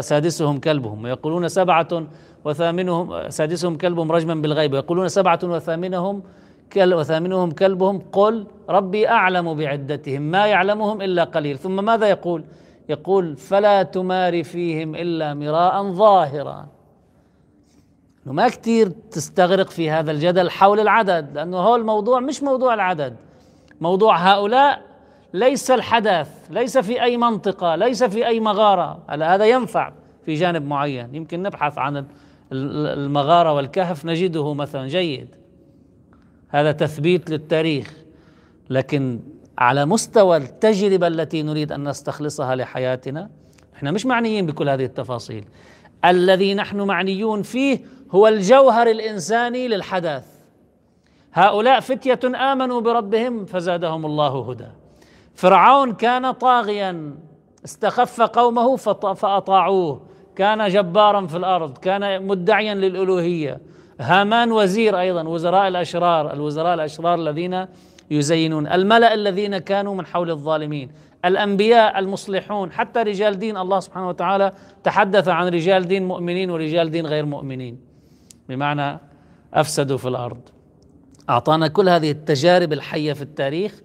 سادسهم 0.00 0.60
كلبهم 0.60 1.04
ويقولون 1.04 1.48
سبعة 1.48 2.06
وثامنهم 2.44 3.28
سادسهم 3.28 3.76
كلبهم 3.76 4.12
رجما 4.12 4.34
بالغيب 4.34 4.72
ويقولون 4.72 5.08
سبعة 5.08 5.38
وثامنهم 5.42 6.22
وثامنهم 6.76 7.50
كلبهم 7.50 8.02
قل 8.12 8.46
ربي 8.68 9.08
أعلم 9.08 9.54
بعدتهم 9.54 10.22
ما 10.22 10.46
يعلمهم 10.46 11.02
إلا 11.02 11.24
قليل. 11.24 11.58
ثم 11.58 11.84
ماذا 11.84 12.08
يقول؟ 12.08 12.44
يقول 12.88 13.36
فلا 13.36 13.82
تمار 13.82 14.44
فيهم 14.44 14.94
إلا 14.94 15.34
مراء 15.34 15.82
ظاهرا. 15.82 16.66
ما 18.26 18.48
كثير 18.48 18.88
تستغرق 18.88 19.70
في 19.70 19.90
هذا 19.90 20.10
الجدل 20.10 20.50
حول 20.50 20.80
العدد 20.80 21.30
لأنه 21.34 21.56
هو 21.56 21.76
الموضوع 21.76 22.20
مش 22.20 22.42
موضوع 22.42 22.74
العدد. 22.74 23.16
موضوع 23.80 24.16
هؤلاء 24.16 24.82
ليس 25.34 25.70
الحدث 25.70 26.28
ليس 26.50 26.78
في 26.78 27.02
أي 27.02 27.16
منطقة 27.16 27.76
ليس 27.76 28.04
في 28.04 28.26
أي 28.26 28.40
مغارة. 28.40 28.98
هذا 29.08 29.46
ينفع 29.46 29.92
في 30.26 30.34
جانب 30.34 30.66
معين؟ 30.66 31.14
يمكن 31.14 31.42
نبحث 31.42 31.78
عن 31.78 32.04
المغارة 32.52 33.52
والكهف 33.52 34.04
نجده 34.04 34.54
مثلا 34.54 34.86
جيد. 34.86 35.28
هذا 36.48 36.72
تثبيت 36.72 37.30
للتاريخ 37.30 37.92
لكن 38.70 39.20
على 39.58 39.86
مستوى 39.86 40.36
التجربة 40.36 41.06
التي 41.06 41.42
نريد 41.42 41.72
أن 41.72 41.88
نستخلصها 41.88 42.56
لحياتنا 42.56 43.30
إحنا 43.76 43.90
مش 43.90 44.06
معنيين 44.06 44.46
بكل 44.46 44.68
هذه 44.68 44.84
التفاصيل. 44.84 45.44
الذي 46.04 46.54
نحن 46.54 46.80
معنيون 46.80 47.42
فيه 47.42 47.80
هو 48.10 48.28
الجوهر 48.28 48.90
الإنساني 48.90 49.68
للحدث 49.68 50.24
هؤلاء 51.32 51.80
فتية 51.80 52.20
آمنوا 52.52 52.80
بربهم 52.80 53.44
فزادهم 53.44 54.06
الله 54.06 54.50
هدى. 54.50 54.68
فرعون 55.34 55.92
كان 55.92 56.30
طاغيا 56.30 57.14
استخف 57.64 58.20
قومه 58.20 58.76
فأطاعوه. 58.76 60.02
كان 60.36 60.68
جبارا 60.68 61.26
في 61.26 61.36
الأرض 61.36 61.78
كان 61.78 62.26
مدعيا 62.26 62.74
للألوهية. 62.74 63.60
هامان 64.00 64.52
وزير 64.52 65.00
أيضا 65.00 65.22
وزراء 65.22 65.68
الأشرار 65.68 66.32
الوزراء 66.32 66.74
الأشرار 66.74 67.14
الذين 67.14 67.66
يزينون 68.10 68.66
الملأ 68.66 69.14
الذين 69.14 69.58
كانوا 69.58 69.94
من 69.94 70.06
حول 70.06 70.30
الظالمين 70.30 70.90
الأنبياء 71.24 71.98
المصلحون 71.98 72.72
حتى 72.72 73.02
رجال 73.02 73.38
دين 73.38 73.56
الله 73.56 73.80
سبحانه 73.80 74.08
وتعالى 74.08 74.52
تحدث 74.84 75.28
عن 75.28 75.48
رجال 75.48 75.88
دين 75.88 76.08
مؤمنين 76.08 76.50
ورجال 76.50 76.90
دين 76.90 77.06
غير 77.06 77.26
مؤمنين. 77.26 77.80
بمعنى 78.48 79.00
أفسدوا 79.54 79.98
في 79.98 80.08
الأرض. 80.08 80.40
أعطانا 81.30 81.68
كل 81.68 81.88
هذه 81.88 82.10
التجارب 82.10 82.72
الحية 82.72 83.12
في 83.12 83.22
التاريخ 83.22 83.80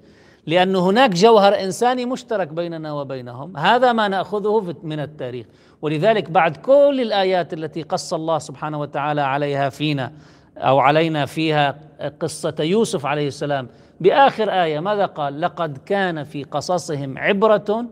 لأن 0.48 0.76
هناك 0.76 1.10
جوهر 1.10 1.64
إنساني 1.64 2.06
مشترك 2.06 2.48
بيننا 2.48 2.94
وبينهم. 2.94 3.58
هذا 3.58 3.94
ما 3.94 4.08
نأخذه 4.08 4.76
من 4.84 5.00
التاريخ. 5.00 5.46
ولذلك 5.84 6.30
بعد 6.30 6.58
كل 6.58 7.00
الآيات 7.02 7.54
التي 7.54 7.82
قص 7.82 8.14
الله 8.14 8.38
سبحانه 8.38 8.80
وتعالى 8.80 9.22
عليها 9.22 9.70
فينا 9.70 10.12
أو 10.58 10.80
علينا 10.80 11.26
فيها 11.26 11.80
قصة 12.20 12.56
يوسف 12.60 13.06
عليه 13.06 13.28
السلام 13.28 13.68
بآخر 14.02 14.50
آية 14.50 14.80
ماذا 14.80 15.06
قال؟ 15.06 15.42
لقد 15.42 15.78
كان 15.78 16.24
في 16.24 16.44
قصصهم 16.44 17.18
عبرة 17.18 17.86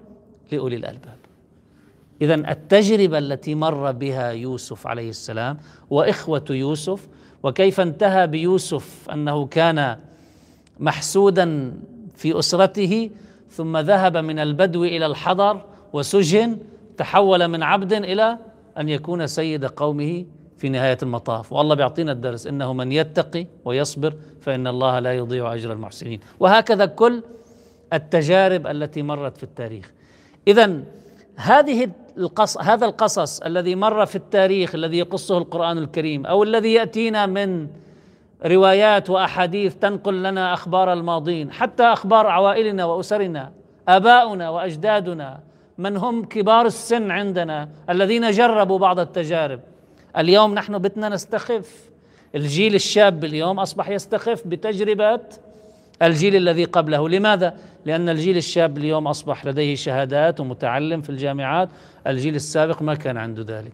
لأولي 0.51 0.75
الألباب. 0.75 1.17
إذا 2.21 2.35
التجربة 2.35 3.17
التي 3.17 3.55
مر 3.55 3.91
بها 3.91 4.31
يوسف 4.31 4.87
عليه 4.87 5.09
السلام 5.09 5.57
وإخوة 5.89 6.45
يوسف 6.49 7.07
وكيف 7.43 7.79
انتهى 7.79 8.27
بيوسف 8.27 9.09
أنه 9.13 9.45
كان 9.45 9.97
محسودا 10.79 11.73
في 12.15 12.39
أسرته 12.39 13.09
ثم 13.49 13.77
ذهب 13.77 14.17
من 14.17 14.39
البدو 14.39 14.83
إلى 14.83 15.05
الحضر 15.05 15.61
وسجن 15.93 16.57
تحول 17.01 17.47
من 17.47 17.63
عبد 17.63 17.93
إلى 17.93 18.37
أن 18.77 18.89
يكون 18.89 19.27
سيد 19.27 19.65
قومه 19.65 20.25
في 20.57 20.69
نهاية 20.69 20.97
المطاف. 21.03 21.53
والله 21.53 21.75
بيعطينا 21.75 22.11
الدرس 22.11 22.47
إنه 22.47 22.73
من 22.73 22.91
يتقي 22.91 23.47
ويصبر 23.65 24.13
فإن 24.41 24.67
الله 24.67 24.99
لا 24.99 25.13
يضيع 25.13 25.53
أجر 25.53 25.73
المحسنين. 25.73 26.19
وهكذا 26.39 26.85
كل 26.85 27.23
التجارب 27.93 28.67
التي 28.67 29.01
مرت 29.01 29.37
في 29.37 29.43
التاريخ. 29.43 29.91
اذا 30.47 30.83
هذه 31.35 31.89
القص 32.17 32.57
هذا 32.57 32.85
القصص 32.85 33.41
الذي 33.41 33.75
مر 33.75 34.05
في 34.05 34.15
التاريخ 34.15 34.75
الذي 34.75 34.97
يقصه 34.97 35.37
القرآن 35.37 35.77
الكريم 35.77 36.25
أو 36.25 36.43
الذي 36.43 36.73
يأتينا 36.73 37.25
من 37.25 37.67
روايات 38.45 39.09
وأحاديث 39.09 39.75
تنقل 39.75 40.23
لنا 40.23 40.53
أخبار 40.53 40.93
الماضين 40.93 41.51
حتى 41.51 41.83
أخبار 41.83 42.27
عوائلنا 42.27 42.85
وأسرنا 42.85 43.51
آباؤنا 43.87 44.49
وأجدادنا 44.49 45.50
من 45.81 45.97
هم 45.97 46.25
كبار 46.25 46.65
السن 46.65 47.11
عندنا 47.11 47.69
الذين 47.89 48.31
جربوا 48.31 48.77
بعض 48.77 48.99
التجارب. 48.99 49.59
اليوم 50.17 50.53
نحن 50.53 50.77
بدنا 50.77 51.09
نستخف. 51.09 51.89
الجيل 52.35 52.75
الشاب 52.75 53.23
اليوم 53.25 53.59
أصبح 53.59 53.89
يستخف 53.89 54.47
بتجربه 54.47 55.19
الجيل 56.01 56.35
الذي 56.35 56.63
قبله. 56.63 57.09
لماذا؟ 57.09 57.57
لأن 57.85 58.09
الجيل 58.09 58.37
الشاب 58.37 58.77
اليوم 58.77 59.07
أصبح 59.07 59.45
لديه 59.45 59.75
شهادات 59.75 60.39
ومتعلم 60.39 61.01
في 61.01 61.09
الجامعات. 61.09 61.69
الجيل 62.07 62.35
السابق 62.35 62.81
ما 62.81 62.95
كان 62.95 63.17
عنده 63.17 63.57
ذلك. 63.57 63.73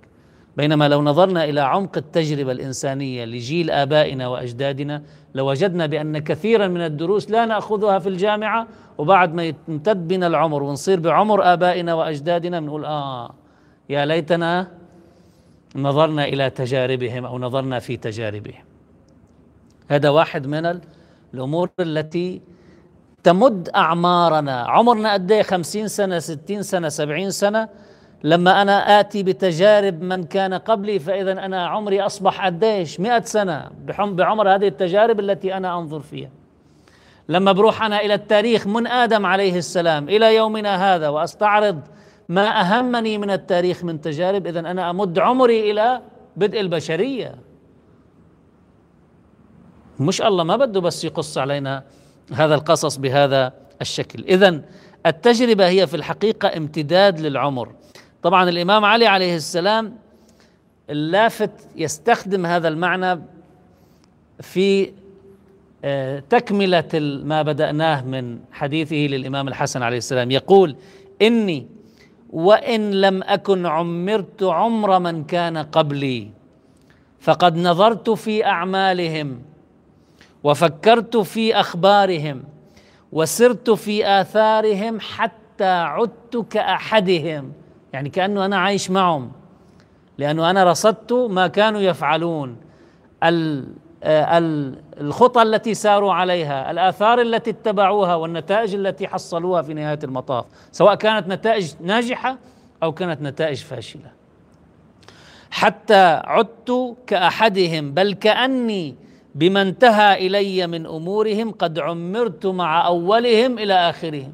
بينما 0.58 0.88
لو 0.88 1.02
نظرنا 1.02 1.44
إلى 1.44 1.62
عمق 1.62 1.98
التجربة 1.98 2.52
الإنسانية 2.52 3.26
لجيل 3.26 3.72
آبائنا 3.72 4.28
وأجدادنا 4.28 5.04
لوجدنا 5.36 5.86
بأن 5.86 6.18
كثيرا 6.18 6.68
من 6.68 6.82
الدروس 6.82 7.32
لا 7.32 7.46
نأخذها 7.46 8.00
في 8.00 8.10
الجامعة 8.10 8.68
وبعد 8.98 9.34
ما 9.34 9.44
يمتد 9.68 10.08
بنا 10.08 10.28
العمر 10.28 10.64
ونصير 10.64 11.00
بعمر 11.00 11.54
آبائنا 11.54 11.94
وأجدادنا 11.94 12.60
بنقول 12.60 12.86
آه 12.86 13.34
يا 13.90 14.06
ليتنا 14.06 14.68
نظرنا 15.76 16.26
إلى 16.26 16.50
تجاربهم 16.50 17.26
أو 17.26 17.40
نظرنا 17.40 17.80
في 17.80 17.98
تجاربهم. 17.98 18.64
هذا 19.90 20.10
واحد 20.10 20.48
من 20.48 20.80
الأمور 21.34 21.70
التي 21.80 22.42
تمد 23.24 23.70
أعمارنا. 23.76 24.62
عمرنا 24.62 25.13
قد 25.13 25.32
إيه؟ 25.32 25.41
50 25.41 25.88
سنة 25.88 26.20
60 26.20 26.62
سنة 26.62 26.89
70 26.89 27.32
سنة. 27.32 27.70
لما 28.23 28.62
أنا 28.62 28.99
آتي 28.99 29.23
بتجارب 29.23 30.01
من 30.01 30.23
كان 30.23 30.53
قبلي 30.53 30.99
فإذا 30.99 31.32
أنا 31.32 31.67
عمري 31.67 32.01
أصبح 32.01 32.45
قديش؟ 32.45 32.99
مئة 32.99 33.21
سنة 33.21 33.69
بعمر 34.01 34.56
هذه 34.56 34.67
التجارب 34.67 35.19
التي 35.19 35.58
أنا 35.58 35.80
أنظر 35.80 35.99
فيها. 35.99 36.30
لما 37.30 37.51
بروح 37.51 37.84
أنا 37.84 38.01
إلى 38.01 38.13
التاريخ 38.13 38.67
من 38.67 38.88
آدم 38.88 39.25
عليه 39.25 39.58
السلام 39.58 40.10
إلى 40.10 40.36
يومنا 40.36 40.95
هذا 40.95 41.10
وأستعرض 41.10 41.82
ما 42.30 42.62
أهمني 42.62 43.17
من 43.17 43.32
التاريخ 43.32 43.84
من 43.84 44.01
تجارب 44.01 44.47
إذا 44.47 44.60
أنا 44.60 44.89
أمد 44.89 45.19
عمري 45.19 45.71
إلى 45.71 46.01
بدء 46.36 46.60
البشرية. 46.60 47.36
مش 49.99 50.21
الله 50.21 50.43
ما 50.43 50.56
بده 50.56 50.82
بس 50.82 51.03
يقص 51.03 51.38
علينا 51.38 51.84
هذا 52.34 52.56
القصص 52.56 52.97
بهذا 52.97 53.53
الشكل. 53.82 54.23
إذا 54.23 54.62
التجربة 55.06 55.67
هي 55.67 55.88
في 55.88 55.95
الحقيقة 55.95 56.58
امتداد 56.58 57.19
للعمر. 57.19 57.69
طبعا 58.23 58.49
الإمام 58.49 58.86
علي 58.86 59.08
عليه 59.08 59.36
السلام 59.36 59.95
اللافت 60.89 61.51
يستخدم 61.75 62.45
هذا 62.45 62.67
المعنى 62.67 63.21
في 64.41 64.91
آه، 65.86 66.23
تكملة 66.30 67.19
ما 67.23 67.41
بدأناه 67.41 68.01
من 68.06 68.39
حديثه 68.51 68.95
للإمام 68.95 69.47
الحسن 69.47 69.82
عليه 69.84 69.97
السلام. 69.97 70.32
يقول 70.32 70.75
إني 71.21 71.67
وإن 72.30 72.91
لم 72.91 73.23
أكن 73.23 73.65
عمرت 73.65 74.43
عمر 74.43 74.99
من 74.99 75.23
كان 75.23 75.58
قبلي 75.58 76.30
فقد 77.19 77.58
نظرت 77.58 78.10
في 78.10 78.45
أعمالهم 78.45 79.41
وفكرت 80.43 81.17
في 81.17 81.56
أخبارهم 81.56 82.43
وسرت 83.12 83.69
في 83.69 84.08
آثارهم 84.21 84.99
حتى 84.99 85.63
عدت 85.63 86.45
كأحدهم 86.49 87.51
يعني 87.93 88.10
كأنه 88.10 88.45
أنا 88.45 88.58
عايش 88.58 88.91
معهم 88.91 89.32
لأنه 90.17 90.50
أنا 90.50 90.63
رصدت 90.63 91.13
ما 91.13 91.47
كانوا 91.47 91.82
يفعلون. 91.82 92.58
آه، 94.04 94.38
الخطى 95.02 95.41
التي 95.41 95.73
ساروا 95.73 96.13
عليها 96.13 96.71
الآثار 96.71 97.21
التي 97.21 97.50
اتبعوها 97.50 98.15
والنتائج 98.15 98.76
التي 98.76 99.08
حصلوها 99.08 99.62
في 99.62 99.73
نهاية 99.73 100.00
المطاف 100.04 100.45
سواء 100.71 100.95
كانت 100.95 101.28
نتائج 101.28 101.73
ناجحة 101.82 102.38
أو 102.84 102.91
كانت 102.91 103.21
نتائج 103.21 103.58
فاشلة. 103.58 104.12
حتى 105.52 106.21
عدت 106.26 106.95
كأحدهم 107.08 107.93
بل 107.93 108.13
كأني 108.13 108.95
بما 109.36 109.62
انتهى 109.62 110.28
إلي 110.28 110.67
من 110.67 110.86
أمورهم 110.86 111.52
قد 111.52 111.80
عمرت 111.80 112.45
مع 112.45 112.88
أولهم 112.88 113.60
إلى 113.60 113.73
آخرهم. 113.73 114.34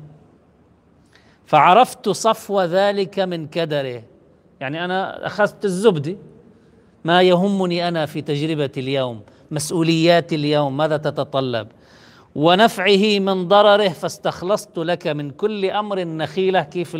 فعرفت 1.45 2.09
صفو 2.09 2.61
ذلك 2.61 3.19
من 3.19 3.47
كدره. 3.47 4.03
يعني 4.59 4.85
أنا 4.85 5.27
أخذت 5.27 5.65
الزبده 5.65 6.17
ما 7.05 7.21
يهمني 7.21 7.87
أنا 7.87 8.05
في 8.05 8.21
تجربتي 8.21 8.79
اليوم 8.79 9.21
مسؤوليات 9.51 10.33
اليوم 10.33 10.77
ماذا 10.77 10.97
تتطلب؟ 10.97 11.67
ونفعه 12.35 13.19
من 13.19 13.47
ضرره 13.47 13.89
فاستخلصت 13.89 14.77
لك 14.77 15.07
من 15.07 15.31
كل 15.31 15.65
أمر 15.65 16.03
نخيله 16.03 16.61
كيف 16.61 16.97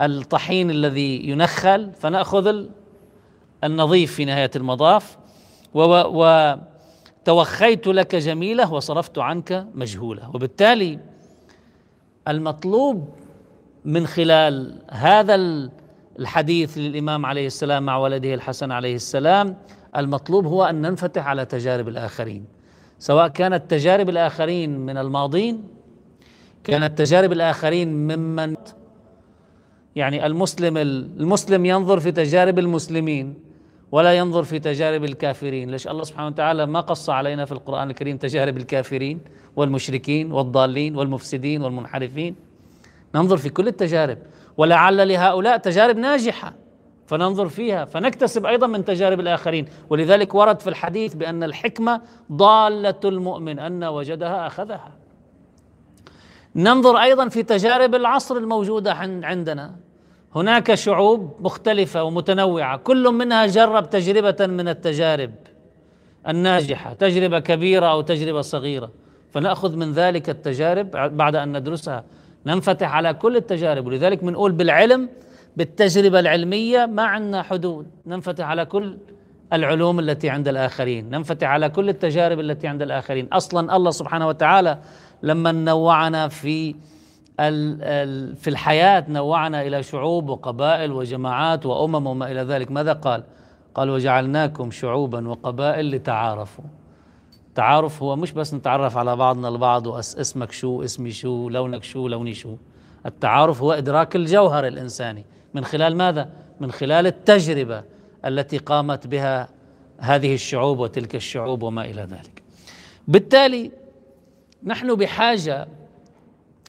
الطحين 0.00 0.70
الذي 0.70 1.28
ينخل. 1.28 1.92
فنأخذ 2.00 2.64
النظيف 3.64 4.14
في 4.14 4.24
نهاية 4.24 4.50
المضاف 4.56 5.18
وتوخيت 7.24 7.86
لك 7.86 8.14
جميلة 8.16 8.72
وصرفت 8.72 9.18
عنك 9.18 9.66
مجهولة. 9.74 10.30
وبالتالي 10.34 10.98
المطلوب 12.28 13.14
من 13.86 14.06
خلال 14.06 14.78
هذا 14.90 15.34
الحديث 16.18 16.78
للإمام 16.78 17.26
عليه 17.26 17.46
السلام 17.46 17.82
مع 17.86 17.96
ولده 17.96 18.34
الحسن 18.34 18.72
عليه 18.72 18.94
السلام 18.94 19.56
المطلوب 19.96 20.46
هو 20.46 20.64
أن 20.64 20.82
ننفتح 20.82 21.26
على 21.26 21.44
تجارب 21.44 21.88
الآخرين. 21.88 22.44
سواء 22.98 23.28
كانت 23.28 23.70
تجارب 23.70 24.08
الآخرين 24.08 24.78
من 24.78 24.96
الماضين 24.96 25.64
كانت 26.64 26.98
تجارب 26.98 27.32
الآخرين 27.32 27.88
ممن 27.88 28.56
يعني 29.96 30.26
المسلم 30.26 30.76
المسلم 30.76 31.66
ينظر 31.66 32.00
في 32.00 32.12
تجارب 32.12 32.58
المسلمين 32.58 33.34
ولا 33.92 34.14
ينظر 34.14 34.42
في 34.42 34.58
تجارب 34.58 35.04
الكافرين. 35.04 35.70
ليش 35.70 35.88
الله 35.88 36.04
سبحانه 36.04 36.26
وتعالى 36.26 36.66
ما 36.66 36.80
قص 36.80 37.10
علينا 37.10 37.44
في 37.44 37.52
القرآن 37.52 37.90
الكريم 37.90 38.16
تجارب 38.16 38.56
الكافرين 38.56 39.20
والمشركين 39.56 40.32
والضالين 40.32 40.96
والمفسدين 40.96 41.62
والمنحرفين؟ 41.62 42.45
ننظر 43.14 43.36
في 43.36 43.48
كل 43.48 43.68
التجارب. 43.68 44.18
ولعل 44.56 45.08
لهؤلاء 45.08 45.56
تجارب 45.56 45.96
ناجحة 45.96 46.54
فننظر 47.06 47.48
فيها 47.48 47.84
فنكتسب 47.84 48.46
أيضا 48.46 48.66
من 48.66 48.84
تجارب 48.84 49.20
الآخرين. 49.20 49.68
ولذلك 49.90 50.34
ورد 50.34 50.60
في 50.60 50.70
الحديث 50.70 51.14
بأن 51.14 51.42
الحكمة 51.42 52.00
ضالة 52.32 53.00
المؤمن 53.04 53.58
أن 53.58 53.84
وجدها 53.84 54.46
أخذها. 54.46 54.92
ننظر 56.56 56.96
أيضا 56.96 57.28
في 57.28 57.42
تجارب 57.42 57.94
العصر 57.94 58.36
الموجودة 58.36 58.92
عندنا. 59.22 59.76
هناك 60.34 60.74
شعوب 60.74 61.36
مختلفة 61.40 62.02
ومتنوعة 62.02 62.76
كل 62.76 63.08
منها 63.08 63.46
جرب 63.46 63.90
تجربة 63.90 64.46
من 64.46 64.68
التجارب 64.68 65.34
الناجحة 66.28 66.92
تجربة 66.92 67.38
كبيرة 67.38 67.86
أو 67.86 68.00
تجربة 68.00 68.40
صغيرة. 68.40 68.90
فنأخذ 69.30 69.76
من 69.76 69.92
ذلك 69.92 70.30
التجارب 70.30 70.90
بعد 71.16 71.36
أن 71.36 71.56
ندرسها. 71.56 72.04
ننفتح 72.46 72.94
على 72.94 73.14
كل 73.14 73.36
التجارب 73.36 73.86
ولذلك 73.86 74.24
بنقول 74.24 74.52
بالعلم 74.52 75.08
بالتجربة 75.56 76.20
العلمية 76.20 76.86
ما 76.86 77.02
عندنا 77.02 77.42
حدود. 77.42 77.86
ننفتح 78.06 78.44
على 78.44 78.64
كل 78.64 78.98
العلوم 79.52 79.98
التي 79.98 80.30
عند 80.30 80.48
الآخرين 80.48 81.10
ننفتح 81.10 81.48
على 81.48 81.68
كل 81.68 81.88
التجارب 81.88 82.40
التي 82.40 82.66
عند 82.66 82.82
الآخرين. 82.82 83.28
أصلا 83.32 83.76
الله 83.76 83.90
سبحانه 83.90 84.28
وتعالى 84.28 84.78
لما 85.22 85.52
نوعنا 85.52 86.28
في 86.28 86.74
في 88.36 88.48
الحياة 88.48 89.04
نوعنا 89.08 89.62
إلى 89.62 89.82
شعوب 89.82 90.28
وقبائل 90.28 90.92
وجماعات 90.92 91.66
وأمم 91.66 92.06
وما 92.06 92.30
إلى 92.30 92.42
ذلك. 92.42 92.70
ماذا 92.70 92.92
قال؟ 92.92 93.22
قال 93.74 93.90
وجعلناكم 93.90 94.70
شعوبا 94.70 95.28
وقبائل 95.28 95.90
لتعارفوا. 95.90 96.64
التعارف 97.56 98.02
هو 98.02 98.16
مش 98.16 98.32
بس 98.32 98.54
نتعرف 98.54 98.96
على 98.96 99.16
بعضنا 99.16 99.48
البعض 99.48 99.86
واسمك 99.86 100.52
شو 100.52 100.84
اسمي 100.84 101.10
شو 101.10 101.48
لونك 101.48 101.84
شو 101.84 102.08
لوني 102.08 102.34
شو. 102.34 102.56
التعارف 103.06 103.62
هو 103.62 103.72
إدراك 103.72 104.16
الجوهر 104.16 104.66
الإنساني. 104.66 105.24
من 105.54 105.64
خلال 105.64 105.96
ماذا؟ 105.96 106.30
من 106.60 106.72
خلال 106.72 107.06
التجربة 107.06 107.82
التي 108.24 108.58
قامت 108.58 109.06
بها 109.06 109.48
هذه 109.98 110.34
الشعوب 110.34 110.78
وتلك 110.78 111.14
الشعوب 111.14 111.62
وما 111.62 111.84
إلى 111.84 112.02
ذلك. 112.02 112.42
بالتالي 113.08 113.70
نحن 114.64 114.94
بحاجة 114.94 115.68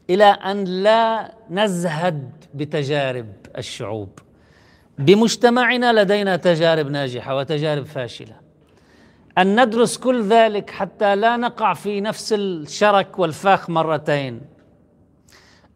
إلى 0.10 0.26
أن 0.26 0.64
لا 0.64 1.34
نزهد 1.50 2.32
بتجارب 2.54 3.28
الشعوب. 3.58 4.10
بمجتمعنا 4.98 6.02
لدينا 6.02 6.36
تجارب 6.36 6.90
ناجحة 6.90 7.36
وتجارب 7.36 7.86
فاشلة. 7.86 8.47
أن 9.38 9.64
ندرس 9.66 9.98
كل 9.98 10.24
ذلك 10.24 10.70
حتى 10.70 11.16
لا 11.16 11.38
نقع 11.38 11.74
في 11.74 12.02
نفس 12.02 12.34
الشرك 12.34 13.20
والفاخ 13.20 13.70
مرتين. 13.70 14.42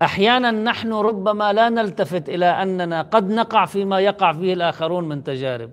أحيانا 0.02 0.52
نحن 0.52 0.93
ربما 0.93 1.54
لا 1.54 1.69
نلتفت 1.69 2.30
إلى 2.30 2.45
أننا 2.45 3.02
قد 3.02 3.30
نقع 3.30 3.65
فيما 3.65 4.00
يقع 4.00 4.34
فيه 4.34 4.54
الآخرون 4.54 5.10
من 5.10 5.24
تجارب 5.24 5.69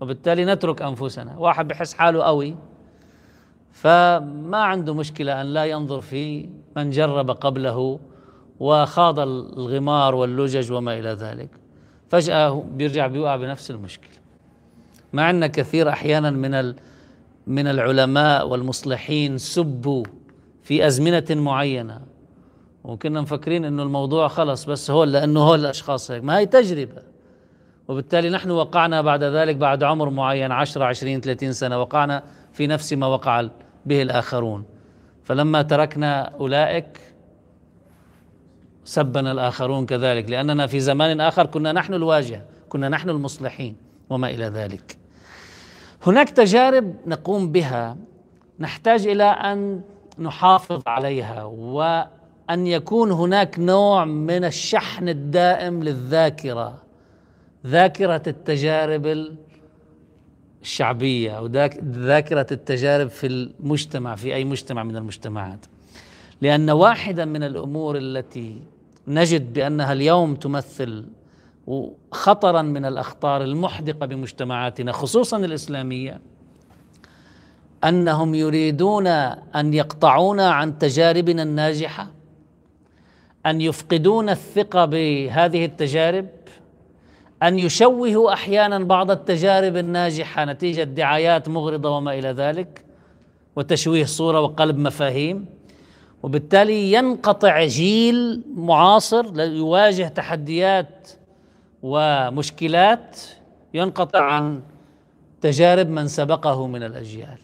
وبالتالي 0.00 0.44
نترك 0.44 0.82
أنفسنا. 0.82 1.36
واحد 1.38 1.68
بحس 1.68 1.94
حاله 1.94 2.22
قوي 2.22 2.56
فما 3.72 4.58
عنده 4.58 4.94
مشكلة 4.94 5.40
أن 5.40 5.46
لا 5.46 5.64
ينظر 5.64 6.00
في 6.00 6.48
من 6.76 6.90
جرب 6.90 7.30
قبله 7.30 7.98
وخاض 8.60 9.18
الغمار 9.18 10.14
واللجج 10.14 10.72
وما 10.72 10.98
إلى 10.98 11.08
ذلك. 11.08 11.48
فجأة 12.10 12.64
بيرجع 12.70 13.06
بيوقع 13.06 13.36
بنفس 13.36 13.70
المشكلة. 13.70 14.16
مع 15.12 15.22
عندنا 15.22 15.46
كثير 15.46 15.88
أحيانا 15.88 16.30
من 16.30 16.54
من 17.46 17.66
العلماء 17.66 18.48
والمصلحين 18.48 19.38
سبوا 19.38 20.04
في 20.62 20.86
أزمنة 20.86 21.24
معينة. 21.30 22.00
وكنا 22.84 23.20
مفكرين 23.20 23.64
إنه 23.64 23.82
الموضوع 23.82 24.28
خلص 24.28 24.64
بس 24.64 24.90
هو 24.90 25.04
لأنه 25.04 25.40
هو 25.40 25.54
الأشخاص 25.54 26.10
هيك. 26.10 26.24
ما 26.24 26.38
هي 26.38 26.46
تجربة. 26.46 27.02
وبالتالي 27.88 28.30
نحن 28.30 28.50
وقعنا 28.50 29.02
بعد 29.02 29.22
ذلك 29.24 29.56
بعد 29.56 29.82
عمر 29.82 30.10
معين 30.10 30.52
10 30.52 30.84
20 30.84 31.20
30 31.20 31.52
سنة 31.52 31.80
وقعنا 31.80 32.22
في 32.52 32.66
نفس 32.66 32.92
ما 32.92 33.06
وقع 33.06 33.48
به 33.86 34.02
الآخرون. 34.02 34.64
فلما 35.24 35.62
تركنا 35.62 36.22
أولئك 36.22 37.00
سبنا 38.84 39.32
الآخرون 39.32 39.86
كذلك. 39.86 40.30
لأننا 40.30 40.66
في 40.66 40.80
زمان 40.80 41.20
آخر 41.20 41.46
كنا 41.46 41.72
نحن 41.72 41.94
الواجهه 41.94 42.42
كنا 42.68 42.88
نحن 42.88 43.10
المصلحين 43.10 43.76
وما 44.10 44.30
إلى 44.30 44.44
ذلك. 44.44 44.96
هناك 46.06 46.30
تجارب 46.30 46.94
نقوم 47.06 47.52
بها. 47.52 47.96
نحتاج 48.60 49.06
إلى 49.06 49.24
أن 49.24 49.80
نحافظ 50.18 50.82
عليها 50.86 51.44
و 51.44 52.04
ان 52.50 52.66
يكون 52.66 53.12
هناك 53.12 53.58
نوع 53.58 54.04
من 54.04 54.44
الشحن 54.44 55.08
الدائم 55.08 55.82
للذاكرة 55.82 56.82
ذاكرة 57.66 58.22
التجارب 58.26 59.34
الشعبية 60.62 61.30
أو 61.30 61.46
ذاكرة 61.82 62.46
التجارب 62.52 63.08
في 63.08 63.26
المجتمع 63.26 64.14
في 64.14 64.34
أي 64.34 64.44
مجتمع 64.44 64.82
من 64.82 64.96
المجتمعات. 64.96 65.66
لأن 66.40 66.70
واحدا 66.70 67.24
من 67.24 67.42
الأمور 67.42 67.96
التي 67.96 68.62
نجد 69.08 69.52
بأنها 69.52 69.92
اليوم 69.92 70.34
تمثل 70.34 71.04
خطرا 72.12 72.62
من 72.62 72.84
الأخطار 72.84 73.42
المحدقة 73.42 74.06
بمجتمعاتنا 74.06 74.92
خصوصا 74.92 75.36
الإسلامية 75.36 76.20
أنهم 77.84 78.34
يريدون 78.34 79.06
أن 79.06 79.74
يقطعونا 79.74 80.50
عن 80.50 80.78
تجاربنا 80.78 81.42
الناجحة 81.42 82.08
أن 83.46 83.60
يفقدون 83.60 84.28
الثقة 84.28 84.84
بهذه 84.84 85.64
التجارب 85.64 86.26
أن 87.42 87.58
يشوهوا 87.58 88.32
أحيانا 88.32 88.78
بعض 88.78 89.10
التجارب 89.10 89.76
الناجحة 89.76 90.44
نتيجة 90.44 90.82
دعايات 90.82 91.48
مغرضة 91.48 91.90
وما 91.90 92.18
إلى 92.18 92.28
ذلك 92.28 92.84
وتشويه 93.56 94.04
صورة 94.04 94.40
وقلب 94.40 94.78
مفاهيم 94.78 95.46
وبالتالي 96.22 96.92
ينقطع 96.92 97.64
جيل 97.64 98.42
معاصر 98.56 99.40
يواجه 99.40 100.08
تحديات 100.08 101.08
ومشكلات 101.86 103.20
ينقطع 103.74 104.22
عن 104.24 104.62
تجارب 105.40 105.88
من 105.88 106.08
سبقه 106.08 106.66
من 106.66 106.82
الأجيال. 106.82 107.38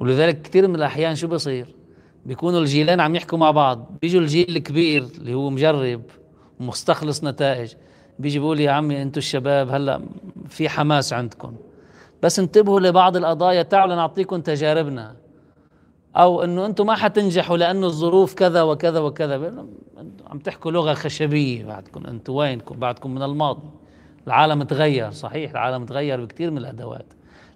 ولذلك 0.00 0.42
كثير 0.42 0.68
من 0.68 0.74
الأحيان 0.74 1.14
شو 1.16 1.26
بصير؟ 1.26 1.74
بيكونوا 2.26 2.60
الجيلين 2.60 3.00
عم 3.00 3.14
يحكوا 3.16 3.38
مع 3.38 3.50
بعض. 3.50 3.90
بيجوا 4.02 4.20
الجيل 4.20 4.56
الكبير 4.56 5.02
اللي 5.02 5.34
هو 5.34 5.50
مجرب 5.50 6.02
ومستخلص 6.60 7.24
نتائج 7.24 7.72
بيجي 8.18 8.38
بيقول 8.38 8.60
يا 8.60 8.70
عمي 8.70 9.02
أنتم 9.02 9.18
الشباب 9.18 9.70
هلأ 9.70 10.00
في 10.48 10.68
حماس 10.68 11.12
عندكم. 11.12 11.54
بس 12.22 12.38
انتبهوا 12.38 12.80
لبعض 12.80 13.16
القضايا 13.16 13.62
تعالوا 13.62 13.96
نعطيكم 13.96 14.40
تجاربنا. 14.40 15.16
أو 16.18 16.44
إنه 16.44 16.66
أنتم 16.66 16.86
ما 16.86 16.94
حتنجحوا 16.94 17.56
لأنه 17.56 17.86
الظروف 17.86 18.34
كذا 18.34 18.62
وكذا 18.62 19.00
وكذا. 19.00 19.66
عم 20.26 20.38
تحكوا 20.38 20.70
لغة 20.72 20.94
خشبية 20.94 21.64
بعدكم. 21.64 22.06
أنتم 22.06 22.32
وينكم 22.32 22.76
بعدكم 22.76 23.14
من 23.14 23.22
الماضي. 23.22 23.68
العالم 24.26 24.62
تغير 24.62 25.10
صحيح 25.10 25.50
العالم 25.50 25.84
تغير 25.84 26.24
بكثير 26.24 26.50
من 26.50 26.58
الأدوات. 26.58 27.06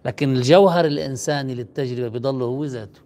لكن 0.05 0.37
الجوهر 0.37 0.85
الإنساني 0.85 1.55
للتجربة 1.55 2.19
بضل 2.19 2.43
هو 2.43 2.65
ذاته. 2.65 3.01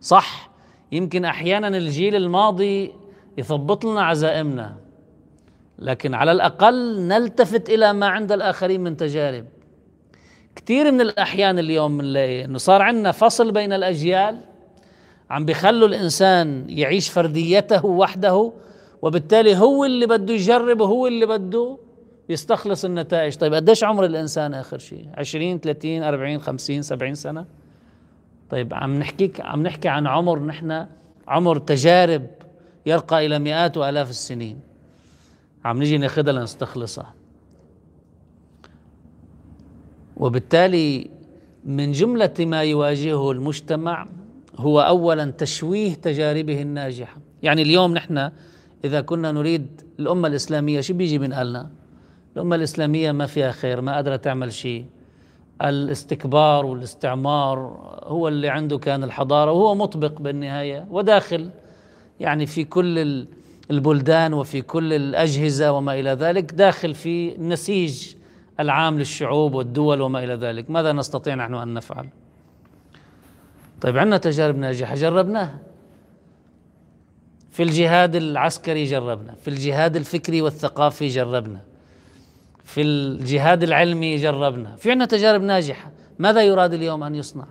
صح 0.00 0.50
يمكن 0.92 1.24
أحيانا 1.24 1.68
الجيل 1.68 2.16
الماضي 2.16 2.92
يثبط 3.38 3.84
لنا 3.84 4.02
عزائمنا 4.02 4.76
لكن 5.78 6.14
على 6.14 6.32
الأقل 6.32 7.00
نلتفت 7.00 7.70
إلى 7.70 7.92
ما 7.92 8.06
عند 8.06 8.32
الآخرين 8.32 8.80
من 8.80 8.96
تجارب. 8.96 9.44
كثير 10.56 10.92
من 10.92 11.00
الأحيان 11.00 11.58
اليوم 11.58 11.98
بنلاقي 11.98 12.44
إنه 12.44 12.58
صار 12.58 12.82
عندنا 12.82 13.12
فصل 13.12 13.52
بين 13.52 13.72
الأجيال 13.72 14.40
عم 15.30 15.44
بيخلوا 15.44 15.88
الإنسان 15.88 16.64
يعيش 16.68 17.08
فرديته 17.08 17.86
وحده 17.86 18.52
وبالتالي 19.02 19.56
هو 19.56 19.84
اللي 19.84 20.06
بده 20.06 20.34
يجرب 20.34 20.80
وهو 20.80 21.06
اللي 21.06 21.26
بده 21.26 21.78
يستخلص 22.28 22.84
النتائج. 22.84 23.36
طيب 23.36 23.54
قديش 23.54 23.84
عمر 23.84 24.04
الإنسان 24.04 24.54
آخر 24.54 24.78
شيء 24.78 25.08
20 25.14 25.60
30 25.60 26.02
40 26.02 26.38
50 26.40 26.82
70 26.82 27.14
سنة؟ 27.14 27.44
طيب 28.50 28.74
عم 28.74 28.98
نحكيك 28.98 29.40
عم 29.40 29.62
نحكي 29.62 29.88
عن 29.88 30.06
عمر 30.06 30.38
نحن 30.38 30.86
عمر 31.28 31.58
تجارب 31.58 32.26
يرقى 32.86 33.26
إلى 33.26 33.38
مئات 33.38 33.76
وآلاف 33.76 34.10
السنين. 34.10 34.60
عم 35.64 35.78
نجي 35.82 35.98
ناخذها 35.98 36.32
لنستخلصها. 36.32 37.14
وبالتالي 40.16 41.10
من 41.64 41.92
جملة 41.92 42.34
ما 42.38 42.62
يواجهه 42.62 43.30
المجتمع 43.30 44.06
هو 44.58 44.80
أولا 44.80 45.30
تشويه 45.30 45.94
تجاربه 45.94 46.62
الناجحة. 46.62 47.16
يعني 47.42 47.62
اليوم 47.62 47.94
نحن 47.94 48.30
إذا 48.84 49.00
كنا 49.00 49.32
نريد 49.32 49.80
الأمة 49.98 50.28
الإسلامية 50.28 50.80
شو 50.80 50.94
بيجي 50.94 51.18
من 51.18 51.32
قالنا 51.32 51.70
الأمة 52.36 52.56
الإسلامية 52.56 53.12
ما 53.12 53.26
فيها 53.26 53.52
خير 53.52 53.80
ما 53.80 53.94
قادرة 53.94 54.16
تعمل 54.16 54.52
شيء. 54.52 54.84
الاستكبار 55.62 56.66
والاستعمار 56.66 57.58
هو 58.04 58.28
اللي 58.28 58.48
عنده 58.48 58.78
كان 58.78 59.04
الحضارة 59.04 59.52
وهو 59.52 59.74
مطبق 59.74 60.20
بالنهاية 60.20 60.86
وداخل. 60.90 61.50
يعني 62.20 62.46
في 62.46 62.64
كل 62.64 63.26
البلدان 63.70 64.34
وفي 64.34 64.62
كل 64.62 64.92
الأجهزة 64.92 65.72
وما 65.72 66.00
إلى 66.00 66.10
ذلك 66.10 66.52
داخل 66.52 66.94
في 66.94 67.34
النسيج 67.34 68.14
العام 68.60 68.98
للشعوب 68.98 69.54
والدول 69.54 70.00
وما 70.00 70.24
إلى 70.24 70.34
ذلك. 70.34 70.70
ماذا 70.70 70.92
نستطيع 70.92 71.34
نحن 71.34 71.54
أن 71.54 71.74
نفعل؟ 71.74 72.08
طيب 73.80 73.98
عندنا 73.98 74.16
تجارب 74.16 74.56
ناجحة 74.56 74.94
جربناها. 74.94 75.58
في 77.50 77.62
الجهاد 77.62 78.16
العسكري 78.16 78.84
جربنا 78.84 79.34
في 79.34 79.48
الجهاد 79.48 79.96
الفكري 79.96 80.42
والثقافي 80.42 81.08
جربنا 81.08 81.60
في 82.64 82.82
الجهاد 82.82 83.62
العلمي 83.62 84.16
جربنا. 84.16 84.76
في 84.76 84.90
عندنا 84.90 85.06
تجارب 85.06 85.42
ناجحة. 85.42 85.90
ماذا 86.18 86.42
يراد 86.42 86.72
اليوم 86.72 87.02
أن 87.02 87.14
يصنع؟ 87.14 87.46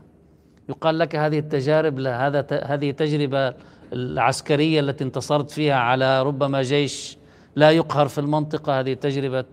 يقال 0.70 1.00
لك 1.00 1.16
هذه 1.16 1.40
التجارب 1.40 2.00
لا 2.00 2.28
هذا 2.28 2.46
هذه 2.64 2.92
تجربة 2.92 3.54
العسكرية 3.94 4.80
التي 4.80 5.04
انتصرت 5.04 5.52
فيها 5.52 5.76
على 5.76 6.24
ربما 6.24 6.62
جيش 6.62 7.18
لا 7.56 7.72
يقهر 7.72 8.08
في 8.08 8.18
المنطقة 8.18 8.80
هذه 8.80 8.94
تجربة 8.94 9.46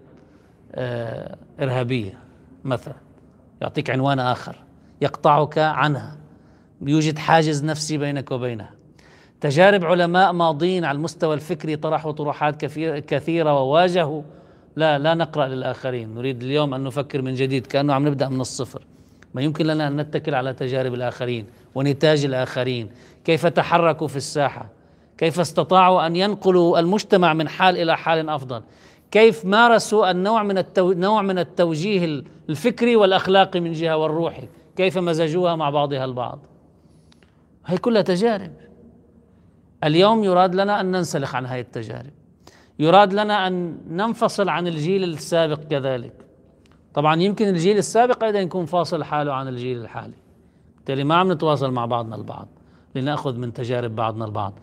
آه، 0.75 1.37
إرهابية 1.61 2.19
مثلا. 2.65 2.95
يعطيك 3.61 3.91
عنوان 3.91 4.19
آخر. 4.19 4.57
يقطعك 5.01 5.59
عنها. 5.59 6.17
يوجد 6.89 7.19
حاجز 7.19 7.65
نفسي 7.65 7.99
بينك 7.99 8.31
وبينها. 8.31 8.71
تجارب 9.41 9.85
علماء 9.85 10.33
ماضين 10.33 10.85
على 10.85 10.97
المستوى 10.97 11.35
الفكري 11.35 11.77
طرحوا 11.77 12.13
طروحات 12.13 12.65
كثيرة 13.05 13.61
وواجهوا. 13.61 14.23
لا 14.77 14.99
لا 14.99 15.15
نقرأ 15.15 15.47
للآخرين. 15.47 16.15
نريد 16.15 16.43
اليوم 16.43 16.75
أن 16.75 16.85
نفكر 16.85 17.23
من 17.23 17.35
جديد 17.35 17.67
كأنه 17.67 17.95
عم 17.95 18.09
نبدأ 18.09 18.29
من 18.29 18.41
الصفر. 18.41 18.83
ما 19.35 19.43
يمكن 19.43 19.67
لنا 19.67 19.89
أن 19.89 19.97
نتكل 19.97 20.35
على 20.35 20.53
تجارب 20.53 20.95
الآخرين 20.95 21.47
ونتاج 21.75 22.25
الآخرين. 22.25 22.91
كيف 23.25 23.47
تحركوا 23.47 24.09
في 24.09 24.17
الساحة؟ 24.17 24.67
كيف 25.19 25.41
استطاعوا 25.41 26.07
أن 26.07 26.17
ينقلوا 26.17 26.79
المجتمع 26.79 27.35
من 27.35 27.49
حال 27.49 27.77
إلى 27.77 27.97
حال 27.97 28.29
أفضل؟ 28.29 28.63
كيف 29.11 29.45
مارسوا 29.45 30.11
النوع 30.11 30.43
من 30.43 30.59
التو... 30.59 30.93
نوع 30.93 31.23
من 31.23 31.39
التوجيه 31.39 32.23
الفكري 32.49 32.97
والأخلاقي 32.97 33.61
من 33.61 33.73
جهة 33.73 33.97
والروحي؟ 33.97 34.49
كيف 34.77 34.99
مزجوها 34.99 35.57
مع 35.57 35.71
بعضها 35.71 36.05
البعض؟ 36.05 36.39
هي 37.67 37.79
كلها 37.79 38.03
تجارب. 38.03 38.53
اليوم 39.85 40.25
يراد 40.25 40.55
لنا 40.55 40.81
أن 40.81 40.91
ننسلخ 40.91 41.35
عن 41.35 41.47
هذه 41.47 41.61
التجارب. 41.61 42.11
يراد 42.79 43.13
لنا 43.13 43.47
أن 43.47 43.79
ننفصل 43.91 44.49
عن 44.49 44.67
الجيل 44.67 45.05
السابق 45.05 45.59
كذلك. 45.59 46.13
طبعا 46.95 47.23
يمكن 47.23 47.49
الجيل 47.49 47.79
السابق 47.79 48.25
أيضا 48.25 48.39
يكون 48.39 48.67
فاصل 48.67 49.05
حاله 49.05 49.33
عن 49.33 49.49
الجيل 49.49 49.79
الحالي. 49.81 50.15
بالتالي 50.77 51.05
ما 51.05 51.15
عم 51.15 51.33
نتواصل 51.33 51.71
مع 51.71 51.87
بعضنا 51.87 52.17
البعض. 52.17 52.49
لنأخذ 52.95 53.37
من 53.37 53.53
تجارب 53.53 53.97
بعضنا 53.97 54.25
البعض. 54.25 54.59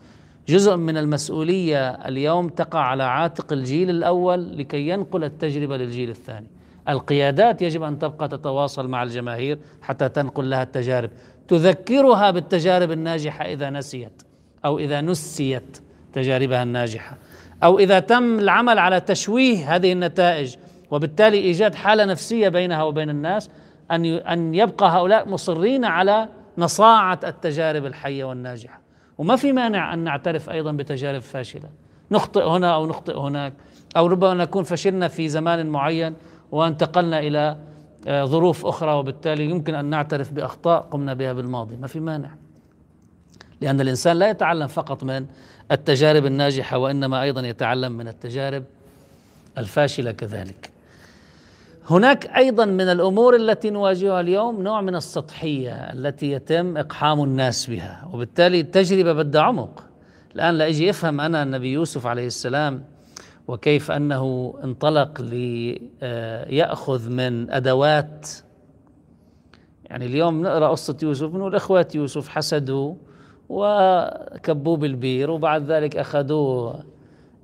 جزء 0.48 0.76
من 0.76 0.96
المسؤولية 0.96 1.90
اليوم 1.90 2.48
تقع 2.48 2.80
على 2.80 3.02
عاتق 3.02 3.52
الجيل 3.52 3.90
الأول 3.90 4.58
لكي 4.58 4.88
ينقل 4.88 5.24
التجربة 5.24 5.76
للجيل 5.76 6.10
الثاني. 6.10 6.46
القيادات 6.88 7.62
يجب 7.62 7.82
أن 7.82 7.98
تبقى 7.98 8.28
تتواصل 8.28 8.88
مع 8.88 9.02
الجماهير 9.02 9.58
حتى 9.82 10.08
تنقل 10.08 10.50
لها 10.50 10.62
التجارب. 10.62 11.10
تذكرها 11.50 12.30
بالتجارب 12.30 12.90
الناجحة 12.90 13.44
إذا 13.44 13.70
نسيت 13.70 14.22
أو 14.64 14.78
إذا 14.78 15.00
نسيت 15.00 15.78
تجاربها 16.12 16.62
الناجحة. 16.62 17.16
أو 17.62 17.78
إذا 17.78 17.98
تم 17.98 18.38
العمل 18.38 18.78
على 18.78 19.00
تشويه 19.00 19.76
هذه 19.76 19.92
النتائج 19.92 20.56
وبالتالي 20.90 21.38
إيجاد 21.38 21.74
حالة 21.74 22.04
نفسية 22.04 22.48
بينها 22.48 22.82
وبين 22.82 23.10
الناس 23.10 23.50
أن 23.90 24.04
أن 24.04 24.54
يبقى 24.54 24.90
هؤلاء 24.90 25.28
مصرين 25.28 25.84
على 25.84 26.28
نصاعة 26.58 27.20
التجارب 27.24 27.86
الحية 27.86 28.24
والناجحة. 28.24 28.80
وما 29.18 29.36
في 29.36 29.52
مانع 29.52 29.94
أن 29.94 29.98
نعترف 29.98 30.50
أيضا 30.50 30.72
بتجارب 30.72 31.22
فاشلة. 31.22 31.68
نخطئ 32.10 32.44
هنا 32.44 32.74
أو 32.74 32.86
نخطئ 32.86 33.18
هناك 33.18 33.52
أو 33.96 34.06
ربما 34.06 34.34
نكون 34.34 34.64
فشلنا 34.64 35.08
في 35.08 35.28
زمان 35.28 35.66
معين 35.66 36.14
وانتقلنا 36.52 37.18
آه، 37.18 37.56
ظروف 38.08 38.66
أخرى 38.66 38.92
وبالتالي 38.92 39.44
يمكن 39.44 39.74
أن 39.74 39.84
نعترف 39.84 40.32
بأخطاء 40.32 40.80
قمنا 40.80 41.14
بها 41.14 41.32
بالماضي. 41.32 41.76
ما 41.76 41.86
في 41.86 42.00
مانع. 42.00 42.30
لأن 43.60 43.80
الإنسان 43.80 44.16
لا 44.16 44.30
يتعلم 44.30 44.66
فقط 44.66 45.04
من 45.04 45.26
التجارب 45.72 46.26
الناجحة 46.26 46.78
وإنما 46.78 47.22
أيضا 47.22 47.40
يتعلم 47.40 47.92
من 47.92 48.08
التجارب 48.08 48.64
الفاشلة 49.58 50.12
كذلك. 50.12 50.70
هناك 51.90 52.26
أيضا 52.26 52.64
من 52.64 52.88
الأمور 52.88 53.36
التي 53.36 53.70
نواجهها 53.70 54.20
اليوم 54.20 54.62
نوع 54.62 54.80
من 54.80 54.94
السطحية 54.94 55.72
التي 55.72 56.32
يتم 56.32 56.76
إقحام 56.76 57.24
الناس 57.24 57.66
بها 57.66 58.08
وبالتالي 58.12 58.60
التجربه 58.60 59.12
بدها 59.12 59.42
عمق. 59.42 59.84
الآن 60.34 60.54
لا 60.54 60.68
أجي 60.68 60.90
افهم 60.90 61.20
أنا 61.20 61.42
النبي 61.42 61.72
يوسف 61.72 62.06
عليه 62.06 62.26
السلام 62.26 62.84
وكيف 63.50 63.90
أنه 63.90 64.54
انطلق 64.64 65.20
ليأخذ 65.20 67.10
من 67.10 67.50
أدوات 67.50 68.28
يعني 69.84 70.06
اليوم 70.06 70.42
نقرأ 70.42 70.68
قصة 70.68 70.96
يوسف 71.02 71.34
انه 71.34 71.48
الاخوات 71.48 71.94
يوسف 71.94 72.28
حسدوا 72.28 72.94
وكبوه 73.48 74.76
بالبير 74.76 75.30
وبعد 75.30 75.70
ذلك 75.70 75.96
أخذوه 75.96 76.84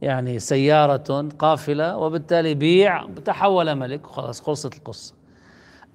يعني 0.03 0.38
سيارة 0.38 1.29
قافلة 1.38 1.97
وبالتالي 1.97 2.55
بيع 2.55 3.07
تحول 3.25 3.75
ملك 3.75 4.09
وخلاص 4.09 4.40
خلصت 4.40 4.77
القصة. 4.77 5.14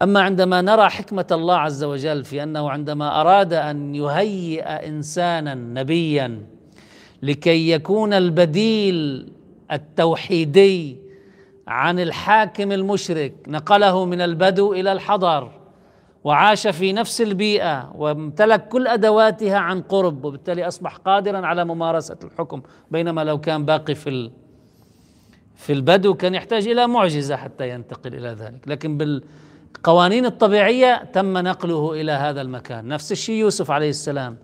أما 0.02 0.22
عندما 0.22 0.62
نرى 0.62 0.90
حكمة 0.90 1.28
الله 1.32 1.56
عز 1.56 1.84
وجل 1.84 2.24
في 2.24 2.44
أنه 2.44 2.70
عندما 2.70 3.22
أراد 3.22 3.54
أن 3.54 3.96
يهيئ 3.96 4.64
إنسانا 4.64 5.56
نبيا 5.56 6.46
لكي 7.24 7.72
يكون 7.72 8.14
البديل 8.14 9.30
التوحيدي 9.72 10.98
عن 11.68 12.00
الحاكم 12.00 12.72
المشرك. 12.72 13.34
نقله 13.48 14.06
من 14.06 14.22
البدو 14.22 14.74
إلى 14.74 14.92
الحضر 14.92 15.52
وعاش 16.24 16.68
في 16.68 16.94
نفس 16.94 17.22
البيئة 17.22 17.92
وامتلك 17.96 18.68
كل 18.68 18.88
أدواتها 18.88 19.58
عن 19.58 19.82
قرب 19.82 20.26
وبالتالي 20.26 20.68
أصبح 20.68 20.96
قادرا 20.96 21.46
على 21.46 21.66
ممارسة 21.66 22.18
الحكم 22.24 22.62
بينما 22.92 23.24
لو 23.24 23.40
كان 23.40 23.66
باقي 23.66 23.96
في 23.96 24.32
في 25.56 25.74
البدو 25.74 26.14
كان 26.14 26.36
يحتاج 26.36 26.68
إلى 26.68 26.88
معجزة 26.88 27.36
حتى 27.36 27.70
ينتقل 27.70 28.16
إلى 28.16 28.28
ذلك. 28.28 28.68
لكن 28.68 28.98
بالقوانين 28.98 30.26
الطبيعية 30.26 31.04
تم 31.04 31.38
نقله 31.38 32.02
إلى 32.02 32.12
هذا 32.12 32.42
المكان. 32.42 32.88
نفس 32.88 33.12
الشيء 33.12 33.36
يوسف 33.36 33.72
عليه 33.72 33.90
السلام. 33.90 34.38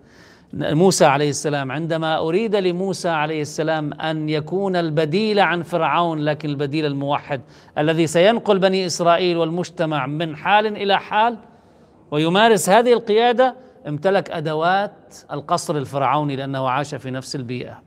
موسى 0.52 1.04
عليه 1.04 1.30
السلام. 1.30 1.72
عندما 1.72 2.18
أريد 2.18 2.56
لموسى 2.56 3.08
عليه 3.08 3.42
السلام 3.42 3.92
أن 3.92 4.28
يكون 4.28 4.76
البديل 4.76 5.40
عن 5.40 5.62
فرعون 5.62 6.18
لكن 6.18 6.48
البديل 6.48 6.86
الموحد 6.86 7.40
الذي 7.78 8.06
سينقل 8.06 8.58
بني 8.58 8.86
إسرائيل 8.86 9.36
والمجتمع 9.36 10.06
من 10.06 10.36
حال 10.36 10.66
إلى 10.66 10.98
حال 10.98 11.38
ويمارس 12.10 12.70
هذه 12.70 12.92
القيادة 12.92 13.56
امتلك 13.88 14.30
أدوات 14.30 15.16
القصر 15.32 15.76
الفرعوني 15.76 16.36
لأنه 16.36 16.68
عاش 16.68 16.94
في 16.94 17.10
نفس 17.10 17.36
البيئة. 17.36 17.82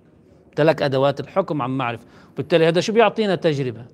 امتلك 0.49 0.81
أدوات 0.81 1.19
الحكم 1.19 1.61
عن 1.61 1.69
معرفة. 1.69 2.05
وبالتالي 2.33 2.67
هذا 2.67 2.81
شو 2.81 2.93
بيعطينا 2.93 3.35
تجربة؟ 3.35 3.85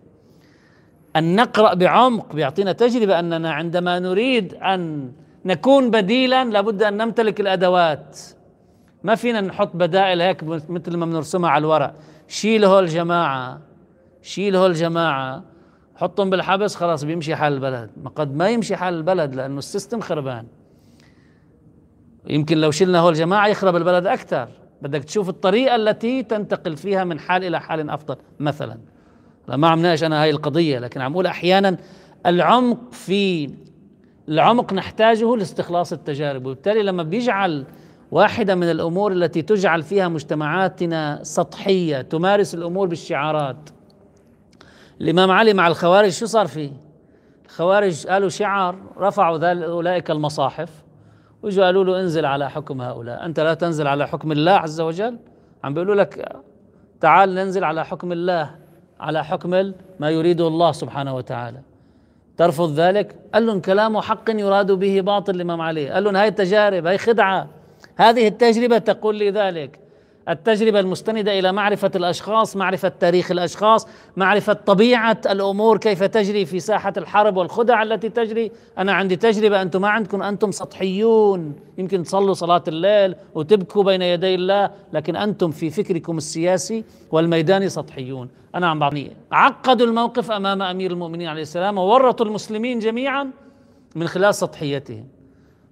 أن 1.15 1.35
نقرأ 1.35 1.73
بعمق 1.73 2.33
بيعطينا 2.33 2.71
تجربة 2.71 3.19
أننا 3.19 3.51
عندما 3.51 3.99
نريد 3.99 4.53
أن 4.53 5.11
نكون 5.45 5.91
بديلا 5.91 6.45
لابد 6.45 6.83
أن 6.83 6.97
نمتلك 6.97 7.39
الأدوات. 7.39 8.19
ما 9.03 9.15
فينا 9.15 9.41
نحط 9.41 9.75
بدائل 9.75 10.21
هيك 10.21 10.43
مثل 10.43 10.97
ما 10.97 11.05
بنرسمها 11.05 11.49
على 11.49 11.61
الورق. 11.61 11.95
شيل 12.27 12.65
هول 12.65 12.83
الجماعه 12.83 13.61
شيل 14.21 14.55
هول 14.55 14.69
الجماعه 14.69 15.43
حطهم 15.95 16.29
بالحبس 16.29 16.75
خلاص 16.75 17.03
بيمشي 17.03 17.35
حال 17.35 17.53
البلد. 17.53 17.89
ما 18.03 18.09
قد 18.09 18.35
ما 18.35 18.49
يمشي 18.49 18.75
حال 18.75 18.93
البلد 18.93 19.35
لأنه 19.35 19.57
السيستم 19.57 20.01
خربان. 20.01 20.45
يمكن 22.29 22.57
لو 22.57 22.71
شلنا 22.71 22.99
هول 22.99 23.13
الجماعه 23.13 23.47
يخرب 23.47 23.75
البلد 23.75 24.05
أكثر 24.05 24.47
بدك 24.81 25.03
تشوف 25.03 25.29
الطريقة 25.29 25.75
التي 25.75 26.23
تنتقل 26.23 26.77
فيها 26.77 27.03
من 27.03 27.19
حال 27.19 27.43
إلى 27.43 27.61
حال 27.61 27.89
أفضل 27.89 28.15
مثلا. 28.39 28.77
لا 29.47 29.57
ما 29.57 29.67
عم 29.67 29.81
ناقش 29.81 30.03
أنا 30.03 30.23
هاي 30.23 30.29
القضية 30.29 30.79
لكن 30.79 31.01
عم 31.01 31.13
أقول 31.13 31.25
أحيانا 31.25 31.77
العمق 32.25 32.91
في 32.91 33.49
العمق 34.29 34.73
نحتاجه 34.73 35.35
لاستخلاص 35.35 35.93
التجارب. 35.93 36.45
وبالتالي 36.45 36.83
لما 36.83 37.03
بيجعل 37.03 37.65
واحدة 38.11 38.55
من 38.55 38.71
الأمور 38.71 39.11
التي 39.11 39.41
تجعل 39.41 39.83
فيها 39.83 40.07
مجتمعاتنا 40.07 41.19
سطحية 41.23 42.01
تمارس 42.01 42.53
الأمور 42.53 42.87
بالشعارات. 42.87 43.69
الإمام 45.01 45.31
علي 45.31 45.53
مع 45.53 45.67
الخوارج 45.67 46.09
شو 46.09 46.25
صار 46.25 46.47
فيه؟ 46.47 46.71
الخوارج 47.45 48.07
قالوا 48.07 48.29
شعار 48.29 48.75
رفعوا 48.97 49.65
أولئك 49.65 50.11
المصاحف 50.11 50.69
وجوا 51.43 51.65
قالوا 51.65 51.83
له 51.83 51.99
انزل 51.99 52.25
على 52.25 52.49
حكم 52.49 52.81
هؤلاء. 52.81 53.25
أنت 53.25 53.39
لا 53.39 53.53
تنزل 53.53 53.87
على 53.87 54.07
حكم 54.07 54.31
الله 54.31 54.51
عز 54.51 54.81
وجل؟ 54.81 55.17
عم 55.63 55.73
بيقولوا 55.73 55.95
لك 55.95 56.35
تعال 57.01 57.35
ننزل 57.35 57.63
على 57.63 57.85
حكم 57.85 58.11
الله 58.11 58.55
على 58.99 59.25
حكم 59.25 59.49
ما 59.99 60.09
يريده 60.09 60.47
الله 60.47 60.71
سبحانه 60.71 61.15
وتعالى. 61.15 61.59
ترفض 62.37 62.79
ذلك؟ 62.79 63.15
قال 63.33 63.45
لهم 63.45 63.61
كلام 63.61 63.99
حق 63.99 64.29
يراد 64.29 64.71
به 64.71 65.01
باطل 65.01 65.35
الإمام 65.35 65.61
علي. 65.61 65.89
قال 65.89 66.03
لهم 66.03 66.15
هاي 66.15 66.31
تجارب 66.31 66.85
هاي 66.85 66.97
خدعة. 66.97 67.47
هذه 67.97 68.27
التجربة 68.27 68.77
تقول 68.77 69.15
لي 69.15 69.29
ذلك. 69.29 69.79
التجربة 70.29 70.79
المستندة 70.79 71.39
إلى 71.39 71.51
معرفة 71.51 71.91
الأشخاص 71.95 72.55
معرفة 72.55 72.87
تاريخ 72.87 73.31
الأشخاص 73.31 73.87
معرفة 74.17 74.53
طبيعة 74.53 75.21
الأمور 75.29 75.77
كيف 75.77 76.03
تجري 76.03 76.45
في 76.45 76.59
ساحة 76.59 76.93
الحرب 76.97 77.37
والخدع 77.37 77.83
التي 77.83 78.09
تجري. 78.09 78.51
أنا 78.77 78.93
عندي 78.93 79.15
تجربة 79.15 79.61
أنتم 79.61 79.81
ما 79.81 79.89
عندكم 79.89 80.23
أنتم 80.23 80.51
سطحيون. 80.51 81.55
يمكن 81.77 82.03
تصلوا 82.03 82.33
صلاة 82.33 82.63
الليل 82.67 83.15
وتبكوا 83.35 83.83
بين 83.83 84.01
يدي 84.01 84.35
الله 84.35 84.71
لكن 84.93 85.15
أنتم 85.15 85.51
في 85.51 85.69
فكركم 85.69 86.17
السياسي 86.17 86.83
والميداني 87.11 87.69
سطحيون. 87.69 88.29
أنا 88.55 88.67
عم 88.67 88.79
بعطني 88.79 89.11
عقدوا 89.31 89.87
الموقف 89.87 90.31
أمام 90.31 90.61
أمير 90.61 90.91
المؤمنين 90.91 91.27
عليه 91.27 91.41
السلام 91.41 91.77
وورطوا 91.77 92.25
المسلمين 92.25 92.79
جميعا 92.79 93.31
من 93.95 94.07
خلال 94.07 94.35
سطحيتهم. 94.35 95.16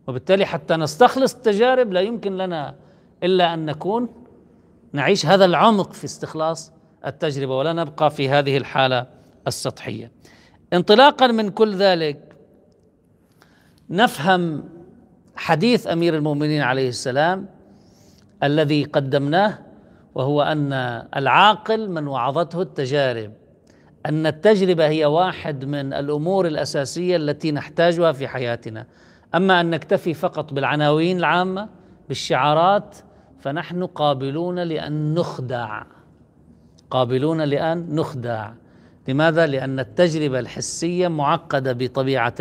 وبالتالي 0.07 0.45
حتى 0.45 0.75
نستخلص 0.75 1.35
التجارب 1.35 1.93
لا 1.93 2.01
يمكن 2.01 2.37
لنا 2.37 2.75
إلا 3.23 3.53
أن 3.53 3.65
نكون 3.65 4.09
نعيش 4.93 5.25
هذا 5.25 5.45
العمق 5.45 5.93
في 5.93 6.05
استخلاص 6.05 6.71
التجربة 7.05 7.57
ولا 7.57 7.73
نبقى 7.73 8.11
في 8.11 8.29
هذه 8.29 8.57
الحالة 8.57 9.07
السطحية. 9.47 10.11
انطلاقا 10.73 11.27
من 11.27 11.49
كل 11.49 11.75
ذلك 11.75 12.35
نفهم 13.89 14.63
حديث 15.35 15.87
أمير 15.87 16.15
المؤمنين 16.15 16.61
عليه 16.61 16.89
السلام 16.89 17.47
الذي 18.43 18.83
قدمناه 18.83 19.59
وهو 20.15 20.41
أن 20.41 20.73
العاقل 21.15 21.89
من 21.89 22.07
وعظته 22.07 22.61
التجارب 22.61 23.31
أن 24.05 24.27
التجربة 24.27 24.87
هي 24.87 25.05
واحد 25.05 25.65
من 25.65 25.93
الأمور 25.93 26.47
الأساسية 26.47 27.15
التي 27.15 27.51
نحتاجها 27.51 28.11
في 28.11 28.27
حياتنا. 28.27 28.85
أما 29.35 29.61
أن 29.61 29.69
نكتفي 29.69 30.13
فقط 30.13 30.53
بالعناوين 30.53 31.17
العامة 31.17 31.69
بالشعارات 32.07 32.97
فنحن 33.39 33.85
قابلون 33.85 34.59
لأن 34.59 35.13
نخدع. 35.13 35.83
قابلون 36.89 37.41
لأن 37.41 37.95
نخدع. 37.95 38.51
لماذا؟ 39.07 39.47
لأن 39.47 39.79
التجربة 39.79 40.39
الحسية 40.39 41.07
معقدة 41.07 41.73
بطبيعة 41.73 42.35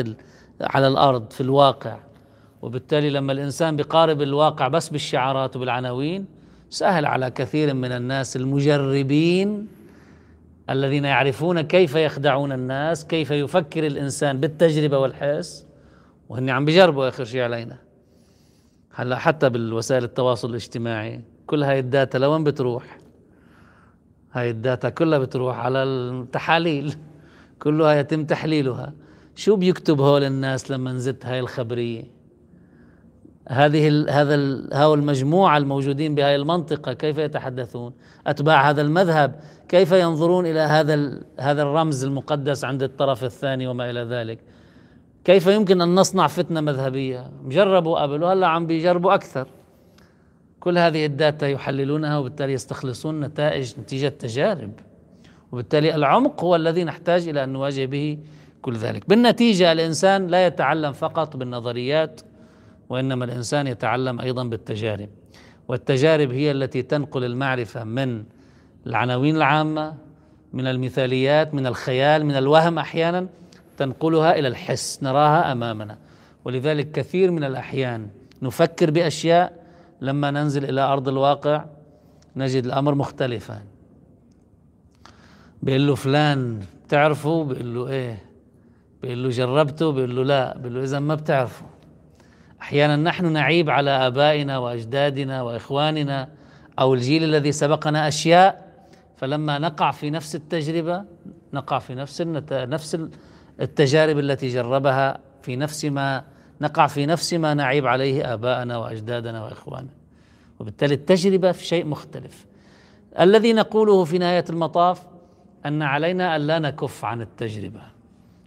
على 0.60 0.88
الأرض 0.88 1.30
في 1.30 1.40
الواقع. 1.40 1.98
وبالتالي 2.62 3.10
لما 3.10 3.32
الإنسان 3.32 3.76
بيقارب 3.76 4.22
الواقع 4.22 4.68
بس 4.68 4.88
بالشعارات 4.88 5.56
وبالعناوين 5.56 6.26
سهل 6.70 7.06
على 7.06 7.30
كثير 7.30 7.74
من 7.74 7.92
الناس 7.92 8.36
المجربين 8.36 9.68
الذين 10.70 11.04
يعرفون 11.04 11.60
كيف 11.60 11.94
يخدعون 11.94 12.52
الناس 12.52 13.06
كيف 13.06 13.30
يفكر 13.30 13.86
الإنسان 13.86 14.40
بالتجربة 14.40 14.98
والحس. 14.98 15.66
وهن 16.28 16.50
عم 16.50 16.64
بيجربوا 16.64 17.08
آخر 17.08 17.24
شيء 17.24 17.40
علينا. 17.42 17.78
هلأ 18.94 19.16
حتى 19.16 19.48
بالوسائل 19.48 20.04
التواصل 20.04 20.50
الاجتماعي 20.50 21.20
كل 21.46 21.62
هاي 21.62 21.78
ال 21.78 21.86
data 21.86 22.18
لوين 22.18 22.44
بتروح؟ 22.44 22.98
هاي 24.32 24.50
ال 24.50 24.58
data 24.58 24.88
كلها 24.88 25.18
بتروح 25.18 25.58
على 25.58 25.82
التحاليل. 25.82 26.94
كلها 27.62 27.94
يتم 27.94 28.24
تحليلها. 28.24 28.92
شو 29.34 29.56
بيكتب 29.56 30.00
هول 30.00 30.24
الناس 30.24 30.70
لما 30.70 30.92
نزلت 30.92 31.26
هاي 31.26 31.40
الخبرية؟ 31.40 32.04
هذه 33.48 33.88
ال 33.88 34.10
هذا 34.10 34.34
ال 34.34 34.68
هؤلاء 34.72 34.94
المجموعة 34.94 35.56
الموجودين 35.56 36.14
بهاي 36.14 36.36
المنطقة 36.36 36.92
كيف 36.92 37.18
يتحدثون؟ 37.18 37.92
أتباع 38.26 38.70
هذا 38.70 38.82
المذهب 38.82 39.40
كيف 39.68 39.92
ينظرون 39.92 40.46
إلى 40.46 40.60
هذا 40.60 41.20
هذا 41.40 41.62
الرمز 41.62 42.04
المقدس 42.04 42.64
عند 42.64 42.82
الطرف 42.82 43.24
الثاني 43.24 43.66
وما 43.66 43.90
إلى 43.90 44.00
ذلك؟ 44.00 44.38
كيف 45.24 45.46
يمكن 45.46 45.80
أن 45.80 45.94
نصنع 45.94 46.26
فتنة 46.26 46.60
مذهبية؟ 46.60 47.30
جربوا 47.46 48.02
قبل 48.02 48.22
وهلأ 48.22 48.46
عم 48.46 48.66
بيجربوا 48.66 49.14
أكثر. 49.14 49.46
كل 50.60 50.78
هذه 50.78 51.06
الداتا 51.06 51.48
يحللونها 51.48 52.18
وبالتالي 52.18 52.52
يستخلصون 52.52 53.20
نتائج 53.20 53.72
نتيجة 53.80 54.08
تجارب. 54.08 54.72
وبالتالي 55.52 55.94
العمق 55.94 56.44
هو 56.44 56.56
الذي 56.56 56.84
نحتاج 56.84 57.28
إلى 57.28 57.44
أن 57.44 57.48
نواجه 57.48 57.84
به 57.84 58.18
كل 58.62 58.76
ذلك. 58.76 59.08
بالنتيجة 59.08 59.72
الإنسان 59.72 60.26
لا 60.26 60.46
يتعلم 60.46 60.92
فقط 60.92 61.36
بالنظريات 61.36 62.20
وإنما 62.88 63.24
الإنسان 63.24 63.66
يتعلم 63.66 64.20
أيضا 64.20 64.44
بالتجارب. 64.44 65.08
والتجارب 65.68 66.32
هي 66.32 66.50
التي 66.50 66.82
تنقل 66.82 67.24
المعرفة 67.24 67.84
من 67.84 68.24
العناوين 68.86 69.36
العامة 69.36 69.94
من 70.52 70.66
المثاليات 70.66 71.54
من 71.54 71.66
الخيال 71.66 72.26
من 72.26 72.36
الوهم 72.36 72.78
أحيانا 72.78 73.26
تنقلها 73.76 74.38
إلى 74.38 74.48
الحس 74.48 75.02
نراها 75.02 75.52
أمامنا. 75.52 75.98
ولذلك 76.44 76.90
كثير 76.90 77.30
من 77.30 77.44
الأحيان 77.44 78.08
نفكر 78.42 78.90
بأشياء 78.90 79.64
لما 80.00 80.30
ننزل 80.30 80.64
إلى 80.64 80.80
أرض 80.80 81.08
الواقع 81.08 81.64
نجد 82.36 82.64
الأمر 82.64 82.94
مختلفا. 82.94 83.62
بيقول 85.62 85.86
له 85.86 85.94
فلان 85.94 86.60
بتعرفه؟ 86.86 87.44
بيقول 87.44 87.74
له 87.74 87.88
إيه؟ 87.88 88.18
بيقول 89.02 89.22
له 89.22 89.28
جربته؟ 89.28 89.92
بيقول 89.92 90.16
له 90.16 90.22
لا. 90.24 90.56
بيقول 90.58 90.74
له 90.74 90.82
اذا 90.82 90.98
ما 90.98 91.14
بتعرفه. 91.14 91.66
أحيانا 92.62 92.96
نحن 92.96 93.32
نعيب 93.32 93.70
على 93.70 93.90
آبائنا 93.90 94.58
وأجدادنا 94.58 95.42
وإخواننا 95.42 96.28
أو 96.78 96.94
الجيل 96.94 97.24
الذي 97.24 97.52
سبقنا 97.52 98.08
أشياء 98.08 98.74
فلما 99.16 99.58
نقع 99.58 99.90
في 99.90 100.10
نفس 100.10 100.34
التجربة 100.34 101.04
نقع 101.52 101.78
في 101.78 101.94
نفس 101.94 102.20
النت... 102.20 102.52
نفس 102.52 102.98
التجارب 103.60 104.18
التي 104.18 104.48
جربها 104.48 105.18
في 105.42 105.56
نفس 105.56 105.84
ما 105.84 106.24
نقع 106.60 106.86
في 106.86 107.06
نفس 107.06 107.34
ما 107.34 107.54
نعيب 107.54 107.86
عليه 107.86 108.34
آباءنا 108.34 108.76
وأجدادنا 108.76 109.44
وإخواننا. 109.44 109.90
وبالتالي 110.58 110.94
التجربة 110.94 111.52
في 111.52 111.64
شيء 111.64 111.86
مختلف. 111.86 112.46
الذي 113.20 113.52
نقوله 113.52 114.04
في 114.04 114.18
نهاية 114.18 114.44
المطاف 114.50 115.02
أن 115.66 115.82
علينا 115.82 116.36
أن 116.36 116.40
لا 116.40 116.58
نكف 116.58 117.04
عن 117.04 117.20
التجربة. 117.20 117.80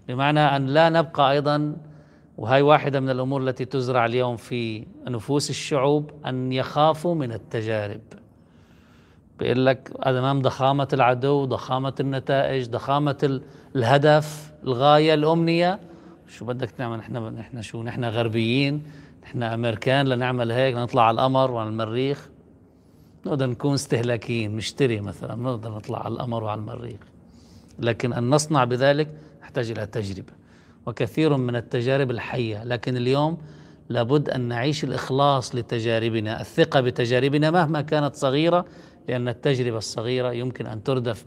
بمعنى 0.07 0.39
أن 0.39 0.65
لا 0.65 0.89
نبقى 0.89 1.31
أيضا 1.31 1.75
وهي 2.37 2.61
واحدة 2.61 2.99
من 2.99 3.09
الأمور 3.09 3.41
التي 3.41 3.65
تزرع 3.65 4.05
اليوم 4.05 4.37
في 4.37 4.85
نفوس 5.07 5.49
الشعوب 5.49 6.11
أن 6.25 6.53
يخافوا 6.53 7.15
من 7.15 7.31
التجارب. 7.31 8.01
بيقول 9.39 9.65
لك 9.65 9.91
أمام 10.05 10.41
ضخامة 10.41 10.87
العدو 10.93 11.45
ضخامة 11.45 11.93
النتائج 11.99 12.69
ضخامة 12.69 13.41
الهدف 13.75 14.51
الغاية 14.63 15.13
الأمنية. 15.13 15.79
شو 16.27 16.45
بدك 16.45 16.71
تعمل 16.71 16.97
نحن 16.97 17.17
نحن 17.17 17.61
شو؟ 17.61 17.83
نحن 17.83 18.03
غربيين. 18.03 18.83
نحن 19.23 19.43
أمريكان 19.43 20.07
لنعمل 20.07 20.51
هيك 20.51 20.75
لنطلع 20.75 21.03
على 21.07 21.15
القمر 21.15 21.51
وعلى 21.51 21.69
المريخ. 21.69 22.29
نقدر 23.25 23.45
نكون 23.45 23.73
استهلاكيين 23.73 24.55
نشتري 24.55 25.01
مثلا. 25.01 25.35
نقدر 25.35 25.75
نطلع 25.75 26.05
على 26.05 26.13
القمر 26.13 26.43
وعلى 26.43 26.61
المريخ. 26.61 26.99
لكن 27.79 28.13
أن 28.13 28.29
نصنع 28.29 28.63
بذلك 28.63 29.09
نحتاج 29.41 29.71
إلى 29.71 29.85
تجربة. 29.85 30.33
وكثير 30.85 31.37
من 31.37 31.55
التجارب 31.55 32.11
الحية. 32.11 32.63
لكن 32.63 32.97
اليوم 32.97 33.37
لابد 33.89 34.29
أن 34.29 34.41
نعيش 34.41 34.83
الإخلاص 34.83 35.55
لتجاربنا. 35.55 36.41
الثقة 36.41 36.81
بتجاربنا 36.81 37.51
مهما 37.51 37.81
كانت 37.81 38.15
صغيرة 38.15 38.65
لأن 39.07 39.27
التجربة 39.27 39.77
الصغيرة 39.77 40.31
يمكن 40.31 40.67
أن 40.67 40.83
تردف 40.83 41.23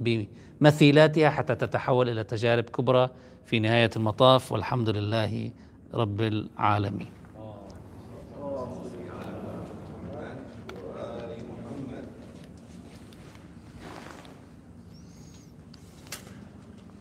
بمثيلاتها 0.61 1.31
حتى 1.31 1.55
تتحول 1.55 2.09
إلى 2.09 2.25
تجارب 2.25 2.65
كبرى 2.65 3.11
في 3.47 3.59
نهاية 3.61 3.91
المطاف 3.97 4.53
والحمد 4.53 4.89
لله 4.89 5.51
رب 5.95 6.21
العالمين. 6.21 7.20